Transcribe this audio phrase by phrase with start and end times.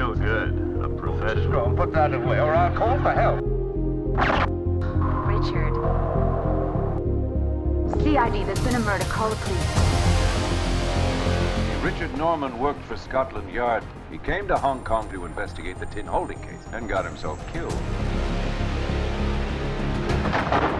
[0.00, 0.54] real good.
[0.82, 1.52] A professional.
[1.52, 3.42] Go and put that away, or I'll call for help.
[5.28, 5.74] Richard.
[8.02, 9.04] CID, there's been a murder.
[9.04, 9.60] Call the police.
[11.82, 13.84] Richard Norman worked for Scotland Yard.
[14.10, 17.76] He came to Hong Kong to investigate the tin holding case and got himself killed.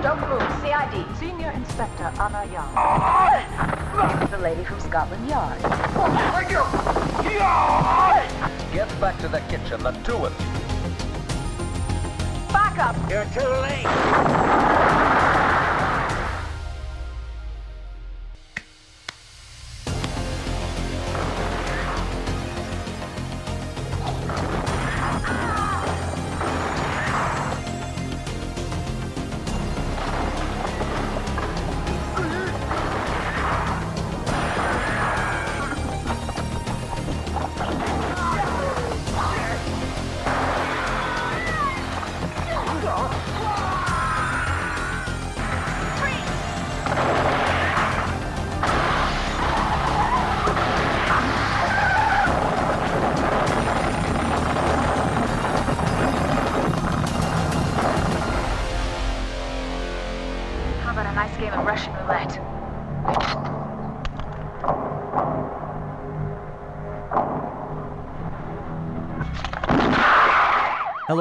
[0.02, 0.42] Don't move.
[0.62, 1.04] CID.
[1.18, 2.72] Senior Inspector Anna Young.
[2.74, 4.26] Ah!
[4.30, 5.60] the lady from Scotland Yard.
[5.62, 6.10] Oh,
[8.72, 10.46] Get back to the kitchen, the two of you.
[12.52, 12.96] Back up.
[13.10, 15.19] You're too late.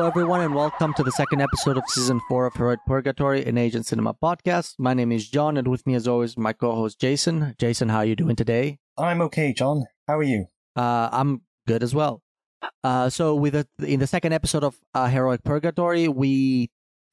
[0.10, 3.86] Everyone, and welcome to the second episode of season four of Heroic Purgatory, an Agent
[3.86, 4.74] Cinema podcast.
[4.80, 7.54] My name is John, and with me, as always, my co-host Jason.
[7.60, 8.80] Jason, how are you doing today?
[8.98, 9.84] I'm okay, John.
[10.08, 10.48] How are you?
[10.76, 12.24] Uh, I'm good as well.
[12.84, 16.72] Uh, so, with the, in the second episode of uh, Heroic Purgatory, we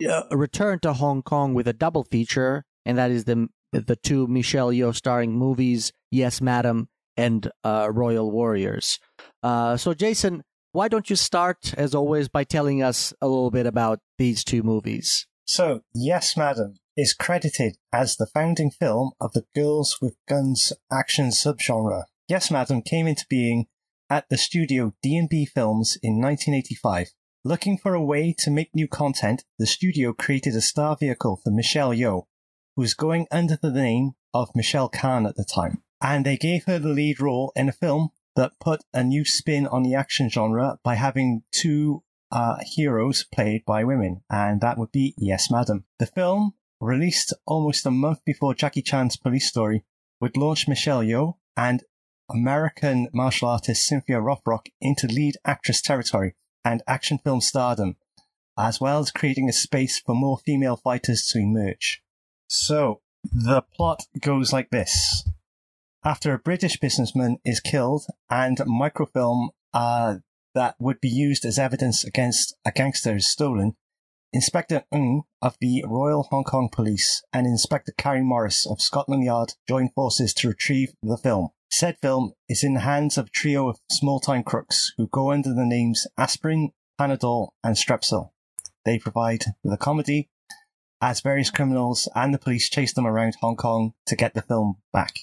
[0.08, 4.26] uh, return to Hong Kong with a double feature, and that is the the two
[4.26, 8.98] Michelle Yeoh starring movies, Yes, Madam, and uh, Royal Warriors.
[9.42, 10.44] Uh, so, Jason,
[10.76, 14.62] why don't you start, as always, by telling us a little bit about these two
[14.62, 15.26] movies?
[15.46, 21.28] So, Yes, Madam is credited as the founding film of the Girls with Guns action
[21.28, 22.04] subgenre.
[22.28, 23.68] Yes, Madam came into being
[24.10, 27.08] at the studio D&B Films in 1985.
[27.42, 31.50] Looking for a way to make new content, the studio created a star vehicle for
[31.50, 32.24] Michelle Yeoh,
[32.74, 35.82] who was going under the name of Michelle Khan at the time.
[36.02, 39.66] And they gave her the lead role in a film that put a new spin
[39.66, 44.92] on the action genre by having two uh, heroes played by women, and that would
[44.92, 45.84] be Yes, Madam.
[45.98, 49.84] The film, released almost a month before Jackie Chan's Police Story,
[50.20, 51.82] would launch Michelle Yeoh and
[52.30, 57.96] American martial artist Cynthia Rothrock into lead actress territory and action film stardom,
[58.58, 62.02] as well as creating a space for more female fighters to emerge.
[62.48, 63.00] So,
[63.32, 65.28] the plot goes like this.
[66.06, 70.18] After a British businessman is killed and microfilm uh,
[70.54, 73.74] that would be used as evidence against a gangster is stolen,
[74.32, 79.54] Inspector Ng of the Royal Hong Kong Police and Inspector Carrie Morris of Scotland Yard
[79.68, 81.48] join forces to retrieve the film.
[81.72, 85.52] Said film is in the hands of a trio of small-time crooks who go under
[85.52, 88.30] the names Aspirin, Panadol, and Strepsil.
[88.84, 90.30] They provide the comedy
[91.00, 94.76] as various criminals and the police chase them around Hong Kong to get the film
[94.92, 95.16] back.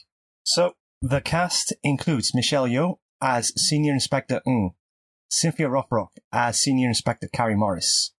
[0.44, 4.72] So, the cast includes Michelle Yeoh as Senior Inspector Ng,
[5.30, 8.14] Cynthia Rothrock as Senior Inspector Carrie Morris,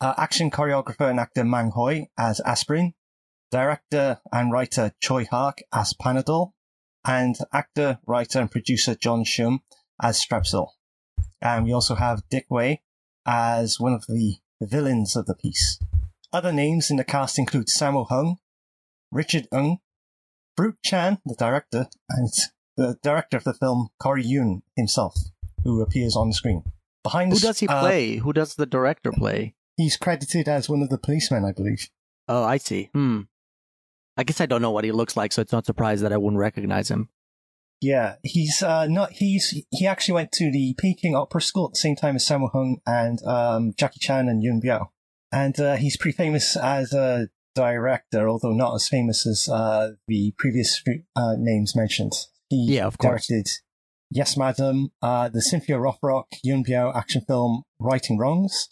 [0.00, 2.94] uh, action choreographer and actor Mang Hoi as Aspirin,
[3.50, 6.52] director and writer Tsui Hark as Panadol,
[7.04, 9.60] and actor, writer, and producer John Sham
[10.00, 10.68] as Strepsil.
[11.40, 12.82] And we also have Dick Wei
[13.26, 15.78] as one of the villains of the piece.
[16.32, 18.38] Other names in the cast include Sammo Hung,
[19.10, 19.78] Richard Ng,
[20.56, 22.28] Fruit Chan, the director, and
[22.76, 25.14] the director of the film, Corey Yuen himself,
[25.64, 26.62] who appears on the screen.
[27.02, 28.16] Behind Who the, does he uh, play?
[28.16, 29.54] Who does the director play?
[29.76, 31.88] he's credited as one of the policemen, I believe.
[32.28, 32.90] Oh, I see.
[32.94, 33.22] Hmm.
[34.16, 36.16] I guess I don't know what he looks like, so it's not surprised that I
[36.16, 37.08] wouldn't recognize him.
[37.80, 39.12] Yeah, he's uh, not.
[39.12, 42.50] He's he actually went to the Peking Opera School at the same time as Sammo
[42.52, 44.88] Hung and um, Jackie Chan and Yuen Biao,
[45.32, 50.32] and uh, he's pretty famous as a director, although not as famous as uh, the
[50.38, 50.82] previous
[51.16, 52.12] uh, names mentioned.
[52.48, 53.26] He Yeah, of course.
[53.26, 53.48] directed
[54.14, 58.68] Yes, Madam, uh, the Cynthia Rothrock Yuen Biao action film Righting Wrongs,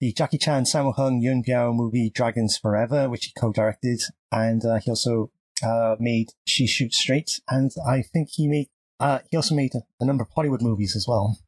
[0.00, 4.00] the Jackie Chan Sammo Hung Yuen Biao movie Dragons Forever, which he co-directed,
[4.32, 5.30] and uh, he also
[5.62, 8.68] uh, made She Shoots Straight, and I think he made
[8.98, 11.38] uh, he also made a, a number of Hollywood movies as well.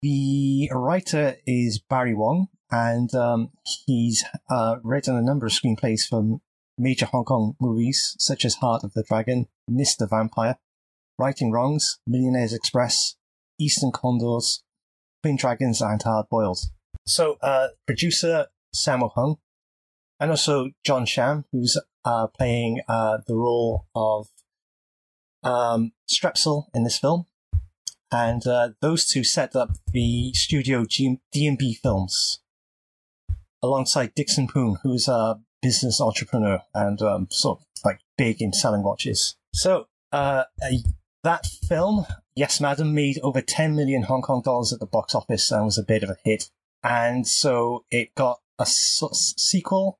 [0.00, 3.50] The writer is Barry Wong, and um,
[3.86, 6.40] he's uh, written a number of screenplays for
[6.78, 10.08] major Hong Kong movies such as Heart of the Dragon, Mr.
[10.08, 10.56] Vampire,
[11.18, 13.16] Righting Wrongs, Millionaires Express,
[13.60, 14.64] Eastern Condors,
[15.22, 16.60] Twin Dragons and Hard Boiled.
[17.06, 19.36] So, uh, producer Sammo Hung,
[20.18, 24.28] and also John Sham, who's uh, playing uh, the role of
[25.42, 27.26] um, Strepsil in this film.
[28.10, 32.41] And uh, those two set up the studio G- D&B Films
[33.62, 38.82] alongside Dixon Poon, who's a business entrepreneur and um, sort of like big in selling
[38.82, 39.36] watches.
[39.54, 40.44] So uh,
[41.22, 45.50] that film, Yes Madam, made over 10 million Hong Kong dollars at the box office
[45.50, 46.50] and was a bit of a hit.
[46.82, 49.98] And so it got a sequel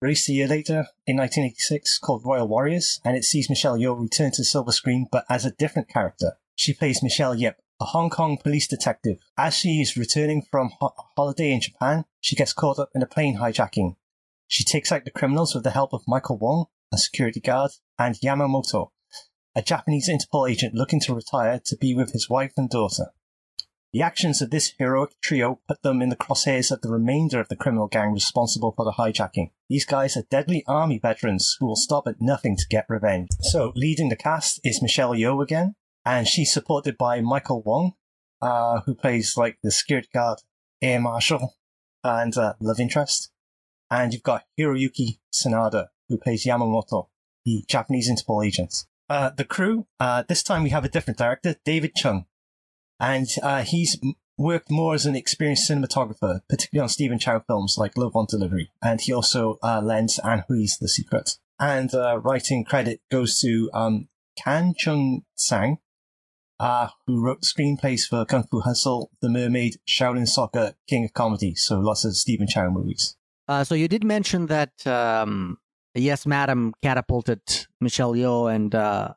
[0.00, 4.30] released a year later in 1986 called Royal Warriors, and it sees Michelle Yeoh return
[4.32, 6.32] to the silver screen but as a different character.
[6.56, 9.18] She plays Michelle Yip, a Hong Kong police detective.
[9.38, 13.06] As she is returning from ho- holiday in Japan, she gets caught up in a
[13.06, 13.96] plane hijacking.
[14.46, 18.16] She takes out the criminals with the help of Michael Wong, a security guard, and
[18.16, 18.90] Yamamoto,
[19.54, 23.06] a Japanese Interpol agent looking to retire to be with his wife and daughter.
[23.92, 27.48] The actions of this heroic trio put them in the crosshairs of the remainder of
[27.48, 29.50] the criminal gang responsible for the hijacking.
[29.68, 33.30] These guys are deadly army veterans who will stop at nothing to get revenge.
[33.40, 35.74] So, leading the cast is Michelle Yeoh again,
[36.04, 37.92] and she's supported by Michael Wong,
[38.40, 40.38] uh, who plays like the security guard,
[40.80, 41.56] air marshal,
[42.02, 43.30] and uh, love interest.
[43.90, 47.08] And you've got Hiroyuki Sanada, who plays Yamamoto,
[47.44, 48.84] the Japanese Interpol agent.
[49.08, 52.26] Uh, the crew, uh, this time we have a different director, David Chung.
[53.00, 53.98] And uh, he's
[54.38, 58.70] worked more as an experienced cinematographer, particularly on Stephen Chow films like Love on Delivery.
[58.82, 61.38] And he also uh, lends Anne Hui's The Secret.
[61.58, 64.08] And writing credit goes to um,
[64.38, 65.78] Kan Chung Sang,
[66.60, 71.54] uh, who wrote screenplays for Kung Fu Hustle, The Mermaid, Shaolin Soccer, King of Comedy,
[71.54, 73.16] so lots of Stephen Chow movies.
[73.48, 75.58] Uh, so you did mention that um,
[75.94, 77.40] Yes, Madam catapulted
[77.80, 79.14] Michelle Yeoh and uh,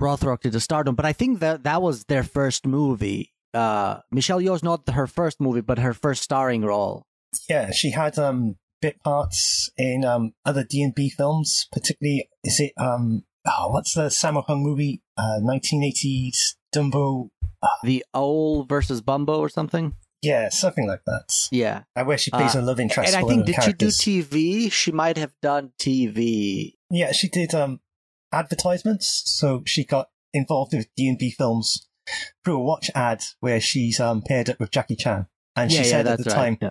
[0.00, 3.32] Rothrock to the stardom, but I think that that was their first movie.
[3.52, 7.06] Uh, Michelle Yeoh's not her first movie, but her first starring role.
[7.48, 12.28] Yeah, she had um, bit parts in um, other D and B films, particularly.
[12.44, 15.02] Is it um, oh, what's the Sammo Hung movie?
[15.16, 17.28] Uh, 1980s Dumbo.
[17.82, 19.94] The Owl versus Bumbo or something?
[20.20, 21.48] Yeah, something like that.
[21.50, 21.82] Yeah.
[21.96, 23.14] I wish she plays Uh, a love interest.
[23.14, 23.96] and I think did characters.
[23.98, 24.72] she do TV?
[24.72, 26.74] She might have done TV.
[26.90, 27.80] Yeah, she did um,
[28.32, 29.22] advertisements.
[29.26, 31.88] So she got involved with D and B films
[32.44, 35.26] through a watch ad where she's um, paired up with Jackie Chan,
[35.56, 36.36] and she yeah, yeah, said at that's the right.
[36.36, 36.70] time Yeah.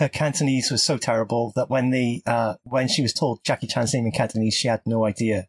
[0.00, 3.94] her Cantonese was so terrible that when they uh, when she was told Jackie Chan's
[3.94, 5.46] name in Cantonese, she had no idea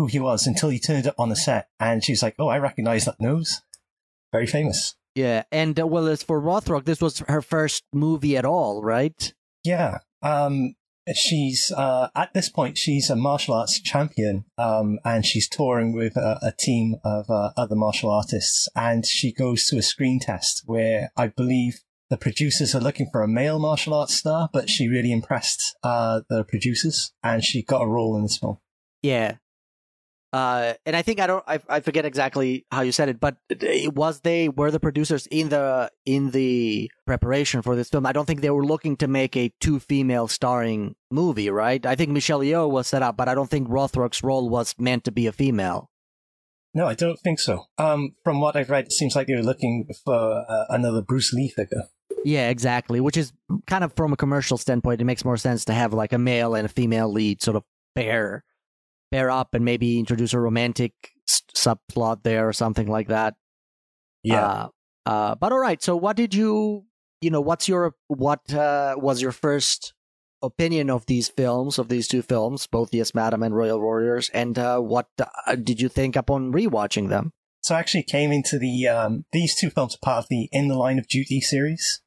[0.00, 2.58] who he was until he turned up on the set, and she's like, "Oh, I
[2.58, 3.60] recognize that nose."
[4.32, 4.94] Very famous.
[5.14, 9.34] Yeah, and uh, well, as for Rothrock, this was her first movie at all, right?
[9.62, 9.98] Yeah.
[10.22, 10.74] Um,
[11.14, 16.16] she's uh, at this point she's a martial arts champion, um, and she's touring with
[16.16, 18.68] a, a team of uh, other martial artists.
[18.74, 23.22] And she goes to a screen test where I believe the producers are looking for
[23.22, 27.82] a male martial arts star, but she really impressed uh, the producers, and she got
[27.82, 28.58] a role in this film.
[29.02, 29.36] Yeah.
[30.32, 33.36] Uh, and I think I don't, I, I forget exactly how you said it, but
[33.48, 38.06] it was they were the producers in the in the preparation for this film.
[38.06, 41.84] I don't think they were looking to make a two female starring movie, right?
[41.84, 45.02] I think Michelle Yeoh was set up, but I don't think Rothrock's role was meant
[45.04, 45.90] to be a female.
[46.72, 47.64] No, I don't think so.
[47.78, 51.32] Um, from what I've read, it seems like they were looking for uh, another Bruce
[51.32, 51.82] Lee figure.
[52.24, 53.00] Yeah, exactly.
[53.00, 53.32] Which is
[53.66, 56.54] kind of from a commercial standpoint, it makes more sense to have like a male
[56.54, 57.64] and a female lead sort of
[57.96, 58.44] pair
[59.10, 60.92] pair up and maybe introduce a romantic
[61.28, 63.34] s- subplot there or something like that.
[64.22, 64.46] Yeah.
[64.46, 64.68] Uh,
[65.06, 65.82] uh, but all right.
[65.82, 66.84] So, what did you,
[67.20, 69.94] you know, what's your, what uh, was your first
[70.42, 74.58] opinion of these films, of these two films, both Yes, Madam and Royal Warriors, and
[74.58, 77.32] uh, what uh, did you think upon rewatching them?
[77.62, 80.68] So I actually came into the um, these two films are part of the In
[80.68, 82.00] the Line of Duty series,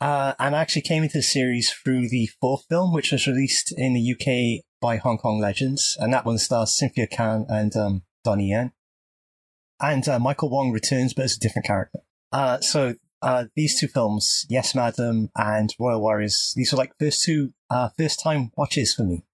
[0.00, 3.72] uh, and I actually came into the series through the fourth film, which was released
[3.76, 8.02] in the UK by Hong Kong Legends, and that one stars Cynthia Khan and um,
[8.24, 8.72] Donnie Yen,
[9.80, 12.00] and uh, Michael Wong returns, but as a different character.
[12.32, 17.24] Uh, so uh, these two films, Yes, Madam and Royal Warriors, these were like first
[17.24, 19.24] two uh, first time watches for me.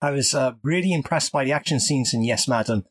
[0.00, 2.86] I was uh, really impressed by the action scenes in Yes, Madam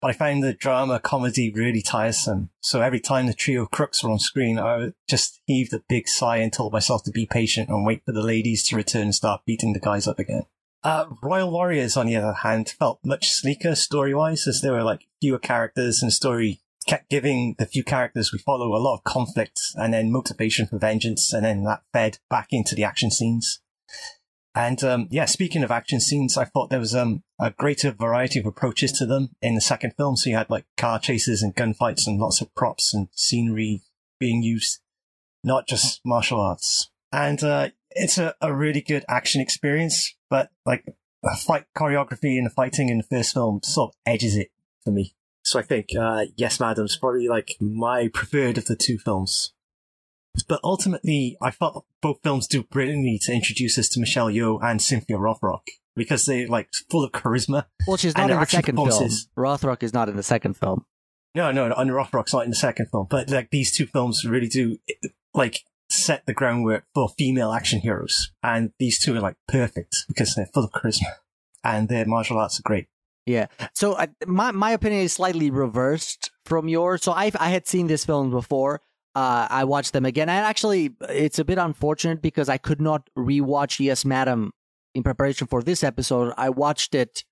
[0.00, 2.50] but I found the drama comedy really tiresome.
[2.60, 6.08] So every time the trio of crooks were on screen, I just heaved a big
[6.08, 9.14] sigh and told myself to be patient and wait for the ladies to return and
[9.14, 10.46] start beating the guys up again.
[10.82, 15.06] Uh, Royal Warriors, on the other hand, felt much sleeker story-wise, as there were like
[15.20, 19.60] fewer characters and story kept giving the few characters we follow a lot of conflict
[19.74, 23.60] and then motivation for vengeance, and then that fed back into the action scenes.
[24.54, 28.40] And um, yeah, speaking of action scenes, I thought there was um, a greater variety
[28.40, 30.16] of approaches to them in the second film.
[30.16, 33.82] So you had like car chases and gunfights and lots of props and scenery
[34.18, 34.80] being used,
[35.44, 36.90] not just martial arts.
[37.12, 40.84] And uh, it's a, a really good action experience, but like
[41.22, 44.48] the fight choreography and fighting in the first film sort of edges it
[44.82, 45.14] for me.
[45.42, 49.52] So I think uh, Yes, Madam's probably like my preferred of the two films.
[50.48, 54.80] But ultimately, I thought both films do brilliantly to introduce us to Michelle Yeoh and
[54.80, 55.62] Cynthia Rothrock
[55.96, 57.66] because they're like full of charisma.
[57.86, 59.10] Well, she's not in the second film.
[59.36, 60.86] Rothrock is not in the second film.
[61.34, 64.48] No, no, and Rothrock's not in the second film, but like these two films really
[64.48, 64.78] do
[65.34, 70.34] like set the groundwork for female action heroes, and these two are like perfect because
[70.34, 71.14] they're full of charisma
[71.64, 72.86] and their martial arts are great.
[73.26, 73.46] Yeah.
[73.74, 77.02] So I, my my opinion is slightly reversed from yours.
[77.02, 78.80] So I I had seen this film before.
[79.14, 80.28] Uh, I watched them again.
[80.28, 84.52] And actually, it's a bit unfortunate because I could not rewatch Yes, Madam
[84.94, 86.32] in preparation for this episode.
[86.36, 87.24] I watched it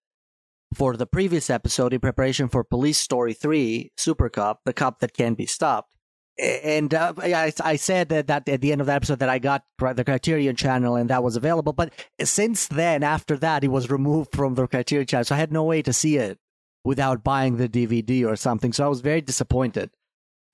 [0.75, 5.15] for the previous episode in preparation for Police Story 3 Super Cop, the cop that
[5.15, 5.95] can be stopped.
[6.39, 9.41] And uh, I, I said that, that at the end of the episode that I
[9.41, 11.73] got the Criterion channel and that was available.
[11.73, 11.93] But
[12.23, 15.25] since then, after that, it was removed from the Criterion channel.
[15.25, 16.39] So I had no way to see it
[16.85, 18.73] without buying the DVD or something.
[18.73, 19.91] So I was very disappointed.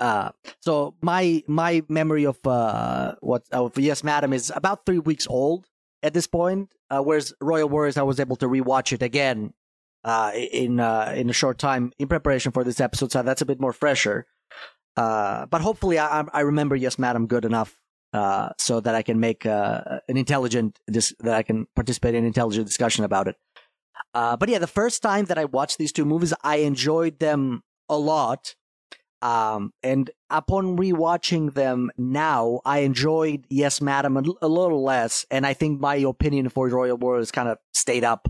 [0.01, 5.27] Uh, so my my memory of uh what of Yes Madam is about three weeks
[5.29, 5.67] old
[6.03, 6.71] at this point.
[6.91, 9.55] Uh, whereas Royal Warriors, I was able to rewatch it again
[10.03, 13.13] uh in uh in a short time in preparation for this episode.
[13.13, 14.27] So that's a bit more fresher.
[14.97, 17.77] Uh, but hopefully I I- remember Yes Madam good enough
[18.13, 22.25] uh so that I can make uh an intelligent dis- that I can participate in
[22.25, 23.37] intelligent discussion about it.
[24.15, 27.63] Uh, but yeah, the first time that I watched these two movies, I enjoyed them
[27.89, 28.55] a lot.
[29.23, 35.25] Um, and upon rewatching them now, I enjoyed Yes, Madam a, l- a little less.
[35.31, 38.29] And I think my opinion for Royal Warriors kind of stayed up.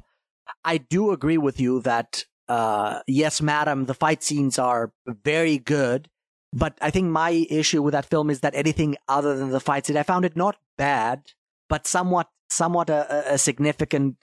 [0.65, 6.09] I do agree with you that, uh, Yes, Madam, the fight scenes are very good.
[6.57, 9.87] But I think my issue with that film is that anything other than the fight
[9.87, 11.33] scene, I found it not bad,
[11.69, 14.17] but somewhat, somewhat a, a- significant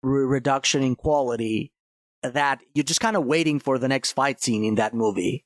[0.00, 1.72] re- reduction in quality
[2.22, 5.44] that you're just kind of waiting for the next fight scene in that movie.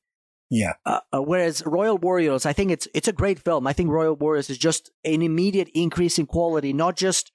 [0.51, 0.75] Yeah.
[0.85, 3.67] Uh, uh, whereas Royal Warriors, I think it's it's a great film.
[3.67, 7.33] I think Royal Warriors is just an immediate increase in quality, not just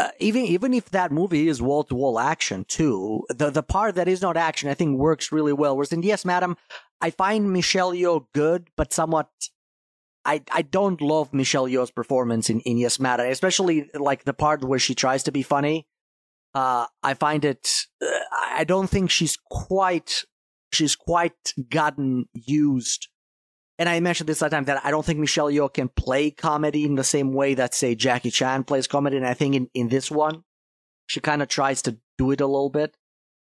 [0.00, 3.24] uh, even even if that movie is wall to wall action too.
[3.28, 5.76] The the part that is not action, I think works really well.
[5.76, 6.56] Whereas in Yes, Madam,
[7.02, 9.28] I find Michelle Yeoh good, but somewhat.
[10.22, 14.62] I, I don't love Michelle Yeoh's performance in, in Yes Madam, especially like the part
[14.62, 15.86] where she tries to be funny.
[16.54, 17.86] Uh, I find it.
[18.02, 20.24] Uh, I don't think she's quite.
[20.72, 23.08] She's quite gotten used.
[23.80, 26.84] And I mentioned this last time that I don't think Michelle Yeoh can play comedy
[26.84, 29.16] in the same way that say Jackie Chan plays comedy.
[29.16, 30.44] And I think in, in this one,
[31.06, 32.94] she kind of tries to do it a little bit.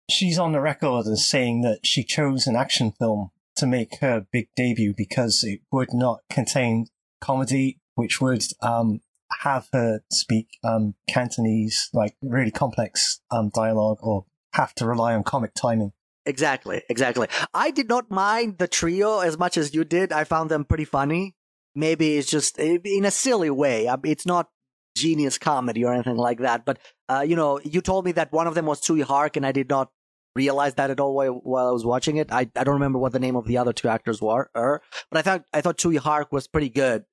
[0.08, 4.28] She's on the record as saying that she chose an action film to make her
[4.32, 6.86] big debut because it would not contain
[7.20, 9.02] comedy, which would um,
[9.40, 15.24] have her speak um, Cantonese, like really complex um, dialogue, or have to rely on
[15.24, 15.92] comic timing.
[16.30, 17.28] Exactly, exactly.
[17.56, 20.14] I did not mind the trio as much as you did.
[20.14, 21.36] I found them pretty funny.
[21.74, 23.88] Maybe it's just eh, in a silly way.
[23.88, 24.50] Uh, It's not
[24.96, 26.66] genius comedy or anything like that.
[26.66, 26.78] But
[27.10, 29.52] uh, you know, you told me that one of them was Tsui Hark, and I
[29.52, 29.90] did not
[30.36, 32.32] realize that at all while, I was watching it.
[32.32, 35.18] I, I don't remember what the name of the other two actors were, er, but
[35.18, 37.06] I thought I thought Tsui Hark was pretty good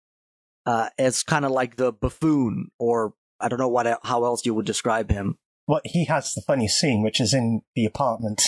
[0.66, 4.52] uh, as kind of like the buffoon, or I don't know what how else you
[4.52, 5.38] would describe him.
[5.64, 8.42] What he has the funny scene, which is in the apartment,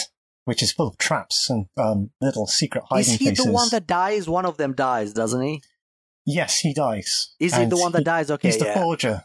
[0.49, 3.45] which is full of traps and um, little secret hiding Is he places.
[3.45, 4.27] the one that dies?
[4.29, 5.63] One of them dies, doesn't he?
[6.25, 7.35] Yes, he dies.
[7.39, 8.31] Is he the one that dies?
[8.31, 8.83] Okay, He's the yeah.
[8.83, 9.25] forger.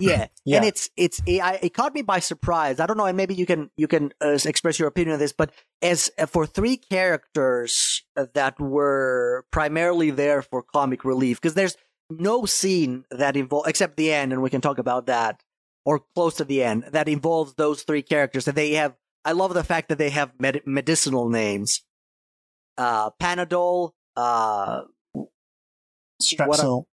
[0.00, 0.26] yeah.
[0.44, 0.56] Yeah.
[0.56, 2.80] and it's it's it, I, it caught me by surprise.
[2.80, 5.32] I don't know, and maybe you can you can uh, express your opinion on this.
[5.32, 11.76] But as uh, for three characters that were primarily there for comic relief, because there's
[12.10, 15.42] no scene that involves except the end, and we can talk about that
[15.84, 18.48] or close to the end that involves those three characters.
[18.48, 18.94] And they have.
[19.24, 21.82] I love the fact that they have med- medicinal names.
[22.76, 23.92] Uh, Panadol.
[24.16, 24.82] Uh,
[26.22, 26.84] Strepsil.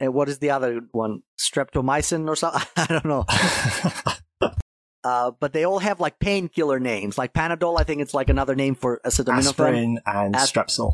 [0.00, 1.22] and what is the other one?
[1.38, 2.62] Streptomycin or something?
[2.76, 3.24] I don't know.
[5.04, 7.16] Uh, but they all have like painkiller names.
[7.16, 9.38] Like Panadol, I think it's like another name for acetaminophen.
[9.38, 10.92] Aspirin and Asp- Strepsil.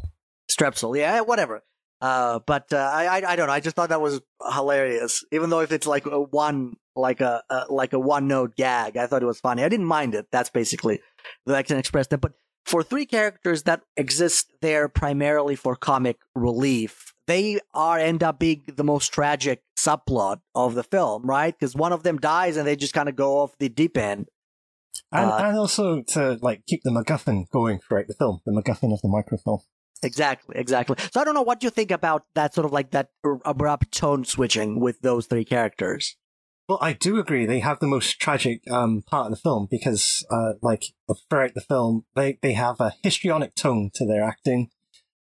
[0.49, 1.65] Strepsil, yeah, whatever.
[2.03, 3.53] Uh, but uh, I, I, I don't know.
[3.53, 4.21] I just thought that was
[4.53, 5.25] hilarious.
[5.33, 9.07] Even though if it's like one, like a, a like a one note gag, I
[9.07, 9.63] thought it was funny.
[9.63, 10.27] I didn't mind it.
[10.31, 11.01] That's basically
[11.47, 12.21] that I can express that.
[12.21, 12.33] But
[12.65, 18.63] for three characters that exist there primarily for comic relief, they are end up being
[18.77, 21.55] the most tragic subplot of the film, right?
[21.59, 24.29] Because one of them dies and they just kind of go off the deep end.
[25.13, 28.93] And, Uh, and also to like keep the MacGuffin going throughout the film, the MacGuffin
[28.93, 29.61] of the microfilm.
[30.03, 30.97] Exactly, exactly.
[31.13, 33.09] So I don't know what you think about that sort of like that
[33.45, 36.17] abrupt tone switching with those three characters.
[36.67, 37.45] Well, I do agree.
[37.45, 40.85] They have the most tragic um, part of the film because, uh, like,
[41.29, 44.71] throughout the film, they, they have a histrionic tone to their acting.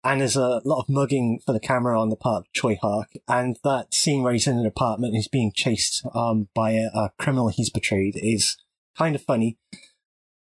[0.04, 3.12] And there's a lot of mugging for the camera on the part of Tsui Hark.
[3.28, 6.88] And that scene where he's in an apartment and he's being chased um, by a,
[6.96, 8.58] a criminal he's betrayed is
[8.98, 9.60] kind of funny.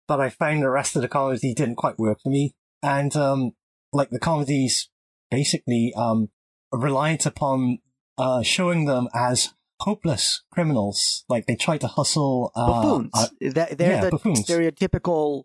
[0.08, 2.54] But I found the rest of the comedy didn't quite work for me.
[2.84, 3.54] And, um,
[3.92, 4.90] like, the comedy's
[5.32, 6.30] basically um,
[6.72, 7.80] reliant upon
[8.20, 11.26] uh, showing them as hopeless criminals.
[11.30, 12.52] Like, they try to hustle.
[12.56, 13.12] Uh, buffoons.
[13.14, 14.46] uh, they're they're yeah, the buffoons.
[14.46, 15.44] stereotypical.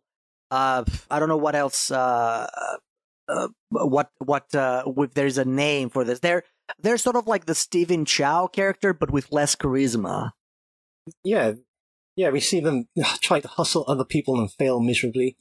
[0.51, 1.91] Uh, I don't know what else.
[1.91, 2.49] Uh,
[3.29, 6.21] uh, what what uh, if there's a name for this?
[6.21, 6.43] They're
[6.81, 10.33] they're sort of like the Stephen Chow character, but with less charisma.
[11.25, 11.53] yeah,
[12.17, 12.89] yeah, we see them
[13.23, 15.37] try to hustle other people and fail miserably.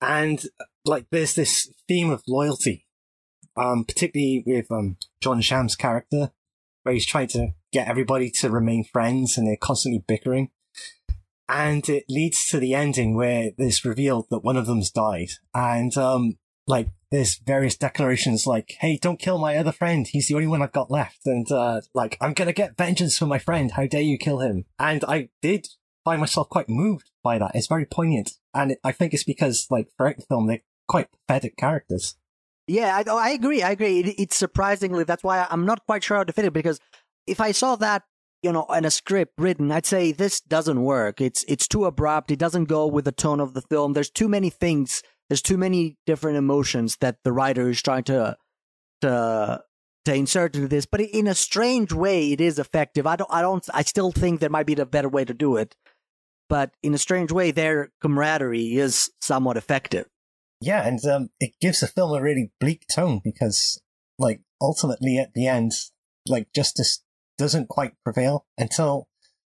[0.00, 0.44] And
[0.84, 2.86] like, there's this theme of loyalty,
[3.56, 6.30] um, particularly with um, John Sham's character,
[6.82, 10.50] where he's trying to get everybody to remain friends and they're constantly bickering.
[11.48, 15.30] And it leads to the ending where it's revealed that one of them's died.
[15.54, 20.06] And, um, like, there's various declarations like, hey, don't kill my other friend.
[20.06, 21.20] He's the only one I've got left.
[21.24, 23.72] And, uh, like, I'm gonna get vengeance for my friend.
[23.72, 24.66] How dare you kill him?
[24.78, 25.68] And I did
[26.04, 27.52] find myself quite moved by that.
[27.54, 28.32] It's very poignant.
[28.52, 32.16] And I think it's because, like, throughout the film, they're quite pathetic characters.
[32.66, 33.62] Yeah, I, oh, I agree.
[33.62, 34.00] I agree.
[34.00, 36.78] It, it's surprisingly that's why I'm not quite sure how to fit it because
[37.28, 38.02] if I saw that
[38.42, 41.20] you know in a script written, I'd say this doesn't work.
[41.20, 42.30] It's it's too abrupt.
[42.30, 43.92] It doesn't go with the tone of the film.
[43.92, 45.02] There's too many things.
[45.28, 48.36] There's too many different emotions that the writer is trying to
[49.02, 49.62] to
[50.04, 50.86] to insert into this.
[50.86, 53.06] But in a strange way, it is effective.
[53.06, 53.30] I don't.
[53.32, 53.64] I don't.
[53.72, 55.76] I still think there might be a better way to do it.
[56.48, 60.06] But in a strange way, their camaraderie is somewhat effective.
[60.60, 63.80] Yeah, and um, it gives the film a really bleak tone because,
[64.18, 65.72] like, ultimately at the end,
[66.26, 67.04] like, justice
[67.38, 69.08] doesn't quite prevail until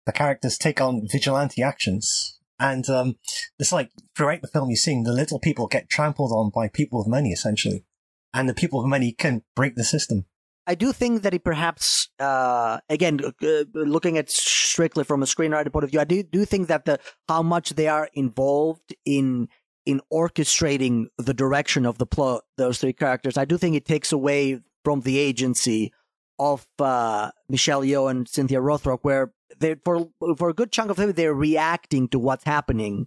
[0.06, 2.38] the characters take on vigilante actions.
[2.58, 3.16] And um,
[3.58, 6.98] it's like throughout the film, you're seeing the little people get trampled on by people
[6.98, 7.84] with money, essentially.
[8.32, 10.26] And the people with money can break the system.
[10.66, 15.70] I do think that it perhaps, uh, again, uh, looking at strictly from a screenwriter
[15.70, 19.48] point of view, I do do think that the how much they are involved in
[19.84, 24.12] in orchestrating the direction of the plot, those three characters, I do think it takes
[24.12, 25.92] away from the agency
[26.38, 30.98] of uh, Michelle Yeoh and Cynthia Rothrock, where they for for a good chunk of
[30.98, 33.06] it they're reacting to what's happening,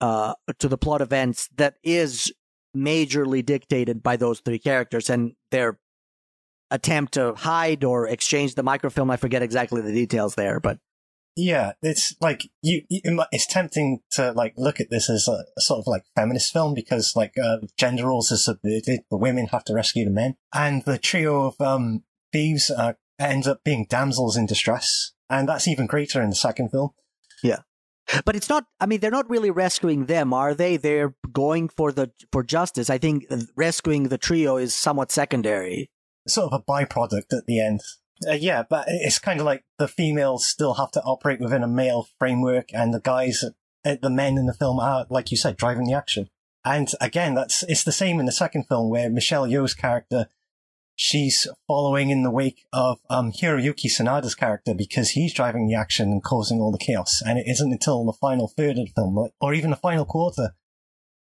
[0.00, 2.32] uh, to the plot events that is
[2.76, 5.78] majorly dictated by those three characters and their
[6.70, 9.10] attempt to hide or exchange the microfilm.
[9.10, 10.78] I forget exactly the details there, but
[11.36, 12.82] Yeah, it's like you.
[12.88, 16.52] you- It's tempting to like look at this as a, a sort of like feminist
[16.52, 19.00] film because like uh, gender roles are subverted.
[19.10, 22.04] The women have to rescue the men, and the trio of um,
[22.36, 26.70] thieves uh, ends up being damsels in distress, and that's even greater in the second
[26.70, 26.90] film.
[27.42, 27.60] Yeah,
[28.24, 28.64] but it's not.
[28.80, 30.76] I mean, they're not really rescuing them, are they?
[30.76, 32.90] They're going for the for justice.
[32.90, 35.90] I think rescuing the trio is somewhat secondary.
[36.28, 37.80] Sort of a byproduct at the end.
[38.26, 41.68] Uh, yeah, but it's kind of like the females still have to operate within a
[41.68, 43.44] male framework, and the guys,
[43.84, 46.28] uh, the men in the film are, like you said, driving the action.
[46.64, 50.28] And again, that's it's the same in the second film where Michelle Yeoh's character,
[50.96, 56.10] she's following in the wake of um, Hiroyuki Sanada's character because he's driving the action
[56.10, 57.22] and causing all the chaos.
[57.24, 60.54] And it isn't until the final third of the film, or even the final quarter,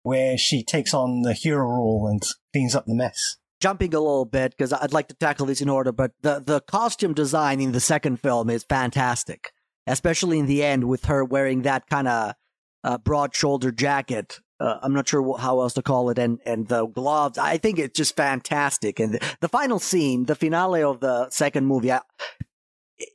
[0.03, 3.37] where she takes on the hero role and cleans up the mess.
[3.61, 6.63] Jumping a little bit because I'd like to tackle these in order, but the the
[6.63, 9.53] costume design in the second film is fantastic,
[9.87, 12.35] especially in the end with her wearing that kind of
[12.83, 14.41] uh, broad shoulder jacket.
[14.61, 17.39] Uh, I'm not sure how else to call it, and and the gloves.
[17.39, 19.01] I think it's just fantastic.
[19.01, 22.03] And the, the final scene, the finale of the second movie, I,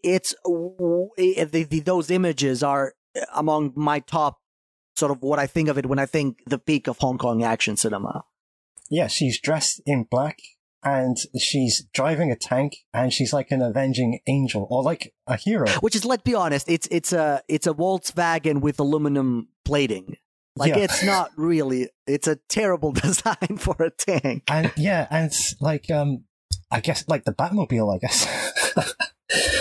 [0.04, 0.34] it's
[1.18, 2.94] it, the, the, those images are
[3.34, 4.40] among my top
[4.96, 7.44] sort of what I think of it when I think the peak of Hong Kong
[7.44, 8.26] action cinema.
[8.90, 10.40] Yeah, she's dressed in black
[10.84, 15.68] and she's driving a tank and she's like an avenging angel or like a hero.
[15.82, 20.18] Which is, let's be honest, it's it's a it's a Volkswagen with aluminum plating.
[20.56, 20.84] Like Yeah.
[20.84, 21.90] it's not really.
[22.08, 24.44] It's a terrible design for a tank.
[24.48, 26.26] And yeah, and it's like, um,
[26.72, 28.94] I guess like the Batmobile, I guess.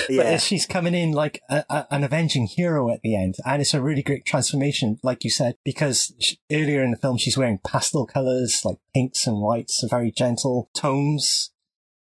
[0.09, 0.33] Yeah.
[0.33, 3.73] But she's coming in like a, a, an avenging hero at the end, and it's
[3.73, 7.59] a really great transformation, like you said, because sh earlier in the film she's wearing
[7.67, 11.51] pastel colors like pinks and whites, very gentle tones,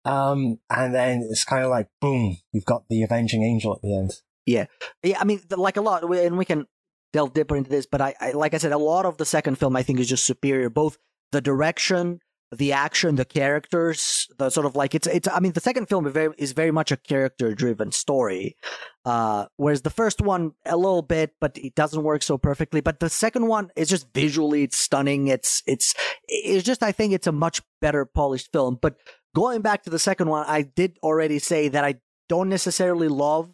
[0.06, 3.96] um, and then it's kind of like boom, you've got the avenging angel at the
[3.96, 4.12] end.
[4.48, 4.66] Yeah,
[5.04, 5.20] yeah.
[5.20, 6.66] I mean, like a lot, and we can
[7.14, 7.86] delve deeper into this.
[7.86, 10.10] But I, I, like I said, a lot of the second film I think is
[10.10, 10.70] just superior.
[10.70, 10.98] Both
[11.32, 12.20] the direction,
[12.52, 15.28] the action, the characters, the sort of like it's it's.
[15.28, 18.58] I mean, the second film is very, is very much a character driven story,
[19.06, 22.82] uh, whereas the first one a little bit, but it doesn't work so perfectly.
[22.82, 25.28] But the second one is just visually it's stunning.
[25.28, 25.96] It's it's
[26.28, 28.78] it's just I think it's a much better polished film.
[28.82, 28.98] But
[29.34, 31.96] going back to the second one, I did already say that I
[32.28, 33.50] don't necessarily love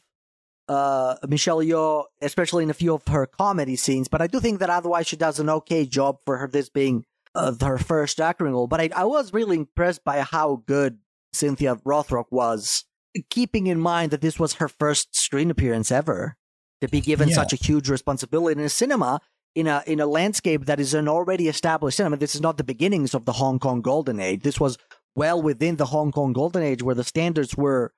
[0.67, 4.07] uh, Michelle Yeoh, especially in a few of her comedy scenes.
[4.07, 7.05] But I do think that otherwise she does an okay job for her this being
[7.35, 8.67] uh, her first acting role.
[8.67, 10.99] But I, I was really impressed by how good
[11.33, 12.85] Cynthia Rothrock was,
[13.29, 16.35] keeping in mind that this was her first screen appearance ever.
[16.81, 17.35] To be given Yeah.
[17.35, 19.19] such a huge responsibility in a cinema
[19.55, 22.17] in a in a landscape that is an already established cinema.
[22.17, 24.43] This is not the beginnings of the Hong Kong Golden Age.
[24.43, 24.77] This was
[25.15, 27.93] well within the Hong Kong Golden Age, where the standards were,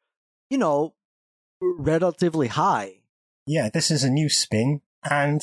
[0.50, 0.94] you know,
[1.62, 3.02] relatively high.
[3.46, 4.82] Yeah, this is a new spin.
[5.10, 5.42] And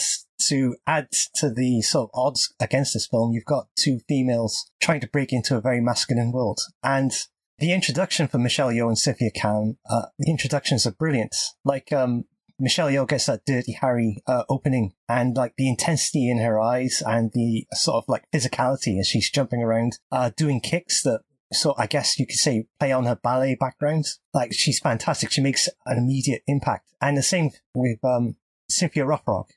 [0.48, 5.00] to add to the sort of odds against this film, you've got two females trying
[5.00, 6.60] to break into a very masculine world.
[6.82, 7.12] And
[7.58, 11.34] the introduction for Michelle Yeoh and Cynthia Khan, uh, the introductions are brilliant.
[11.64, 12.24] Like, um,
[12.58, 17.02] Michelle Yeoh gets that Dirty Harry uh, opening and like the intensity in her eyes
[17.04, 21.20] and the sort of like physicality as she's jumping around, uh, doing kicks that
[21.52, 24.06] so I guess you could say play on her ballet background.
[24.34, 25.30] Like she's fantastic.
[25.30, 26.92] She makes an immediate impact.
[27.00, 28.36] And the same with um,
[28.68, 29.48] Cynthia Rothrock.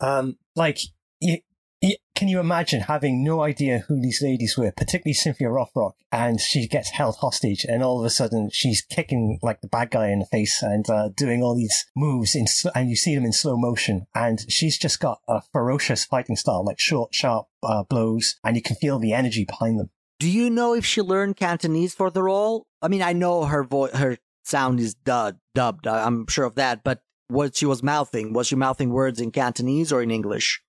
[0.00, 0.78] Um, like,
[1.20, 1.38] you,
[1.80, 6.40] you, can you imagine having no idea who these ladies were, particularly Cynthia Rothrock, and
[6.40, 10.08] she gets held hostage, and all of a sudden she's kicking like the bad guy
[10.08, 13.32] in the face and uh, doing all these moves in, and you see them in
[13.32, 18.36] slow motion, and she's just got a ferocious fighting style, like short, sharp uh, blows,
[18.44, 19.90] and you can feel the energy behind them.
[20.22, 22.68] Do you know if she learned Cantonese for the role?
[22.80, 25.88] I mean, I know her voice, her sound is dub- dubbed.
[25.88, 26.84] I'm sure of that.
[26.84, 30.62] But what she was mouthing, was she mouthing words in Cantonese or in English?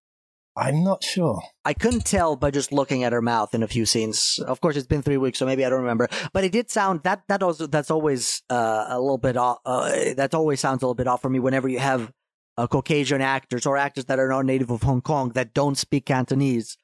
[0.57, 1.43] I'm not sure.
[1.63, 4.39] I couldn't tell by just looking at her mouth in a few scenes.
[4.39, 6.09] Of course, it's been three weeks, so maybe I don't remember.
[6.33, 9.59] But it did sound that that also that's always uh, a little bit off.
[9.63, 12.11] Uh, that always sounds a little bit off for me whenever you have
[12.57, 16.07] uh, Caucasian actors or actors that are not native of Hong Kong that don't speak
[16.07, 16.75] Cantonese,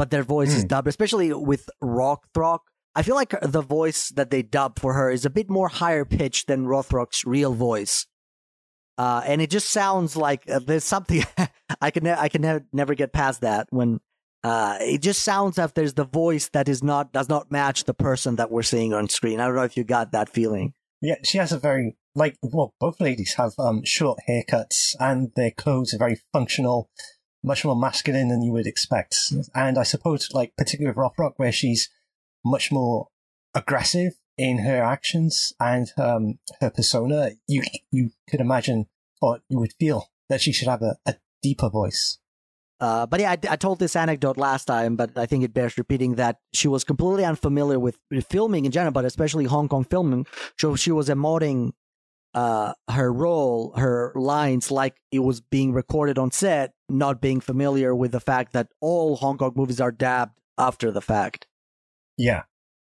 [0.00, 0.68] but their voice is Hmm.
[0.72, 2.60] dubbed, especially with Rock Throck.
[2.94, 6.06] I feel like the voice that they dub for her is a bit more higher
[6.06, 8.06] pitched than Rothrock's real voice.
[8.96, 11.22] Uh, and it just sounds like uh, there's something
[11.82, 14.00] I can ne- I can never never get past that when
[14.42, 17.84] uh, it just sounds as if there's the voice that is not does not match
[17.84, 19.38] the person that we're seeing on screen.
[19.38, 20.72] I don't know if you got that feeling.
[21.02, 25.50] Yeah, she has a very like well, both ladies have um short haircuts and their
[25.50, 26.88] clothes are very functional,
[27.42, 29.32] much more masculine than you would expect.
[29.54, 31.88] And I suppose like particularly with Rothrock, where she's
[32.44, 33.08] much more
[33.54, 38.86] aggressive in her actions and um her persona, you you could imagine
[39.20, 42.18] or you would feel that she should have a, a deeper voice.
[42.80, 45.76] Uh, but yeah, I, I told this anecdote last time, but I think it bears
[45.76, 49.84] repeating that she was completely unfamiliar with, with filming in general, but especially Hong Kong
[49.84, 50.26] filming.
[50.58, 51.72] So she was emoting
[52.32, 57.94] uh, her role, her lines, like it was being recorded on set, not being familiar
[57.94, 61.46] with the fact that all Hong Kong movies are dabbed after the fact.
[62.16, 62.42] Yeah.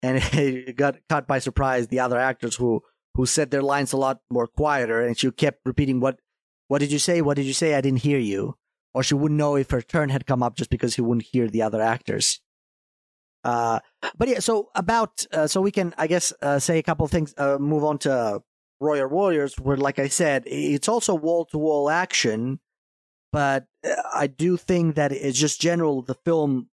[0.02, 2.82] and it got caught by surprise the other actors who
[3.14, 6.20] who said their lines a lot more quieter and she kept repeating what
[6.68, 8.56] what did you say what did you say i didn't hear you
[8.94, 11.48] or she wouldn't know if her turn had come up just because he wouldn't hear
[11.48, 12.40] the other actors
[13.44, 13.80] uh
[14.16, 17.10] but yeah so about uh, so we can i guess uh, say a couple of
[17.10, 18.40] things uh, move on to
[18.80, 22.60] royal warriors where like i said it's also wall-to-wall action
[23.32, 26.68] but uh, i do think that it's just general the film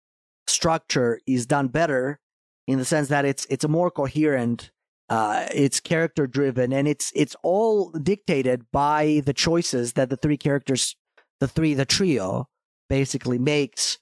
[0.46, 2.18] structure is done better
[2.66, 4.70] in the sense that it's it's a more coherent
[5.08, 10.36] uh it's character driven and it's it's all dictated by the choices that the three
[10.36, 10.96] characters
[11.40, 12.46] the three the trio
[12.88, 13.98] basically makes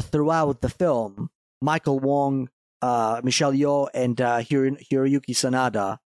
[0.00, 1.30] throughout the film.
[1.60, 2.48] Michael wong
[2.82, 5.96] uh michelle yeoh and uh Hiro- hiroyuki sanada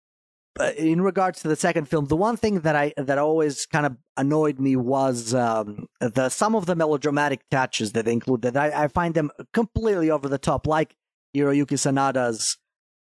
[0.76, 3.96] in regards to the second film the one thing that i that always kind of
[4.16, 8.88] annoyed me was um the some of the melodramatic touches that they included i, I
[8.88, 10.96] find them completely over the top like
[11.34, 12.58] Hiroyuki Sanada's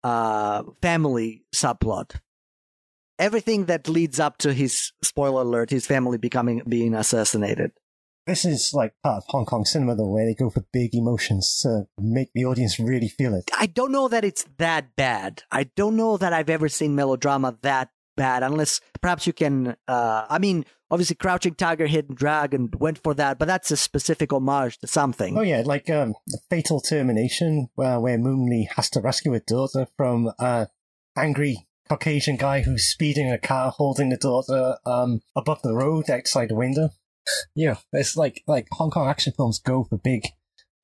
[0.02, 2.16] uh, family subplot.
[3.18, 7.72] Everything that leads up to his spoiler alert, his family becoming being assassinated.
[8.26, 11.60] This is like part of Hong Kong cinema though, where they go for big emotions
[11.62, 13.48] to make the audience really feel it.
[13.56, 15.44] I don't know that it's that bad.
[15.52, 19.76] I don't know that I've ever seen melodrama that bad, unless perhaps you can.
[19.86, 24.32] Uh, I mean, obviously, Crouching Tiger, Hidden Dragon went for that, but that's a specific
[24.32, 25.38] homage to something.
[25.38, 29.42] Oh yeah, like um, the Fatal Termination, where where Moon Lee has to rescue her
[29.46, 30.66] daughter from a
[31.16, 36.48] angry Caucasian guy who's speeding a car, holding the daughter um above the road outside
[36.48, 36.90] the window.
[37.54, 40.22] Yeah, it's like like Hong Kong action films go for big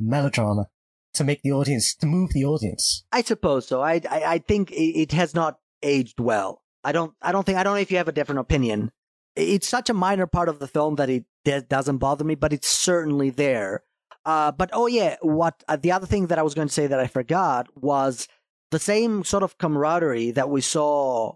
[0.01, 0.67] melodrama.
[1.15, 3.05] to make the audience to move the audience.
[3.13, 3.83] I suppose so.
[3.83, 6.63] I I, I think it, it has not aged well.
[6.85, 8.91] I don't I don't think I don't know if you have a different opinion.
[9.37, 12.53] It's such a minor part of the film that it de- doesn't bother me, but
[12.53, 13.83] it's certainly there.
[14.25, 16.87] Uh, but oh yeah, what uh, the other thing that I was going to say
[16.87, 18.29] that I forgot was
[18.71, 21.35] the same sort of camaraderie that we saw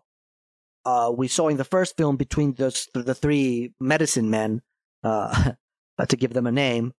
[0.85, 4.63] uh, we saw in the first film between the the three medicine men,
[5.03, 5.53] uh,
[6.09, 6.93] to give them a name,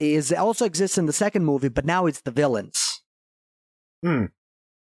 [0.00, 3.02] is also exists in the second movie, but now it's the villains.
[4.02, 4.26] Hmm.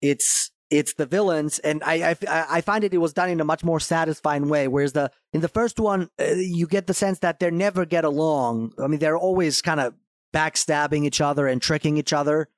[0.02, 3.44] It's it's the villains, and I, I I find it it was done in a
[3.44, 4.68] much more satisfying way.
[4.68, 8.04] Whereas the in the first one, uh, you get the sense that they never get
[8.04, 8.72] along.
[8.82, 9.94] I mean, they're always kind of
[10.34, 12.48] backstabbing each other and tricking each other.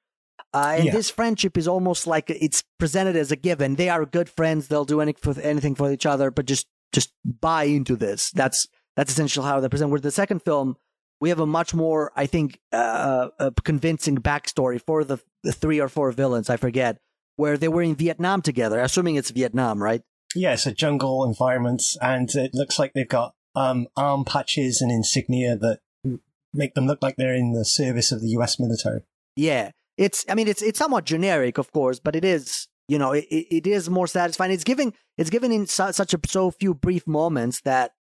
[0.55, 0.93] Uh, and Yeah.
[0.93, 3.77] this friendship is almost like it's presented as a given.
[3.77, 6.31] They are good friends; they'll do any, for, anything for each other.
[6.31, 8.31] But just just buy into this.
[8.31, 8.67] That's
[8.99, 9.93] that's essentially how they're presented.
[9.93, 10.77] With the second film,
[11.21, 15.81] we have a much more, I think, uh, uh, convincing backstory for the, the three
[15.81, 16.51] or four villains.
[16.51, 16.99] I forget
[17.37, 18.81] where they were in Vietnam together.
[18.81, 20.03] Assuming it's Vietnam, right?
[20.35, 24.91] Yeah, it's a jungle environment, and it looks like they've got um, arm patches and
[24.91, 25.79] insignia that
[26.53, 28.59] make them look like they're in the service of the U.S.
[28.59, 29.03] military.
[29.37, 30.25] Yeah, it's.
[30.29, 32.67] I mean, it's it's somewhat generic, of course, but it is.
[32.89, 34.51] You know, it, it it is more satisfying.
[34.51, 37.93] It's giving it's given in su- such a so few brief moments that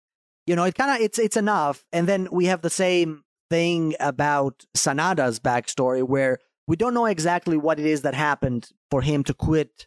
[0.48, 1.84] you know it kind of it's it's enough.
[1.92, 7.56] And then we have the same thing about Sanada's backstory, where we don't know exactly
[7.56, 9.86] what it is that happened for him to quit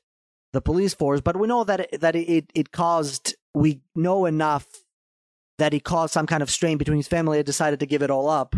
[0.54, 3.36] the police force, but we know that it, that it it caused.
[3.54, 4.67] We know enough
[5.58, 7.39] that it caused some kind of strain between his family.
[7.39, 8.56] and decided to give it all up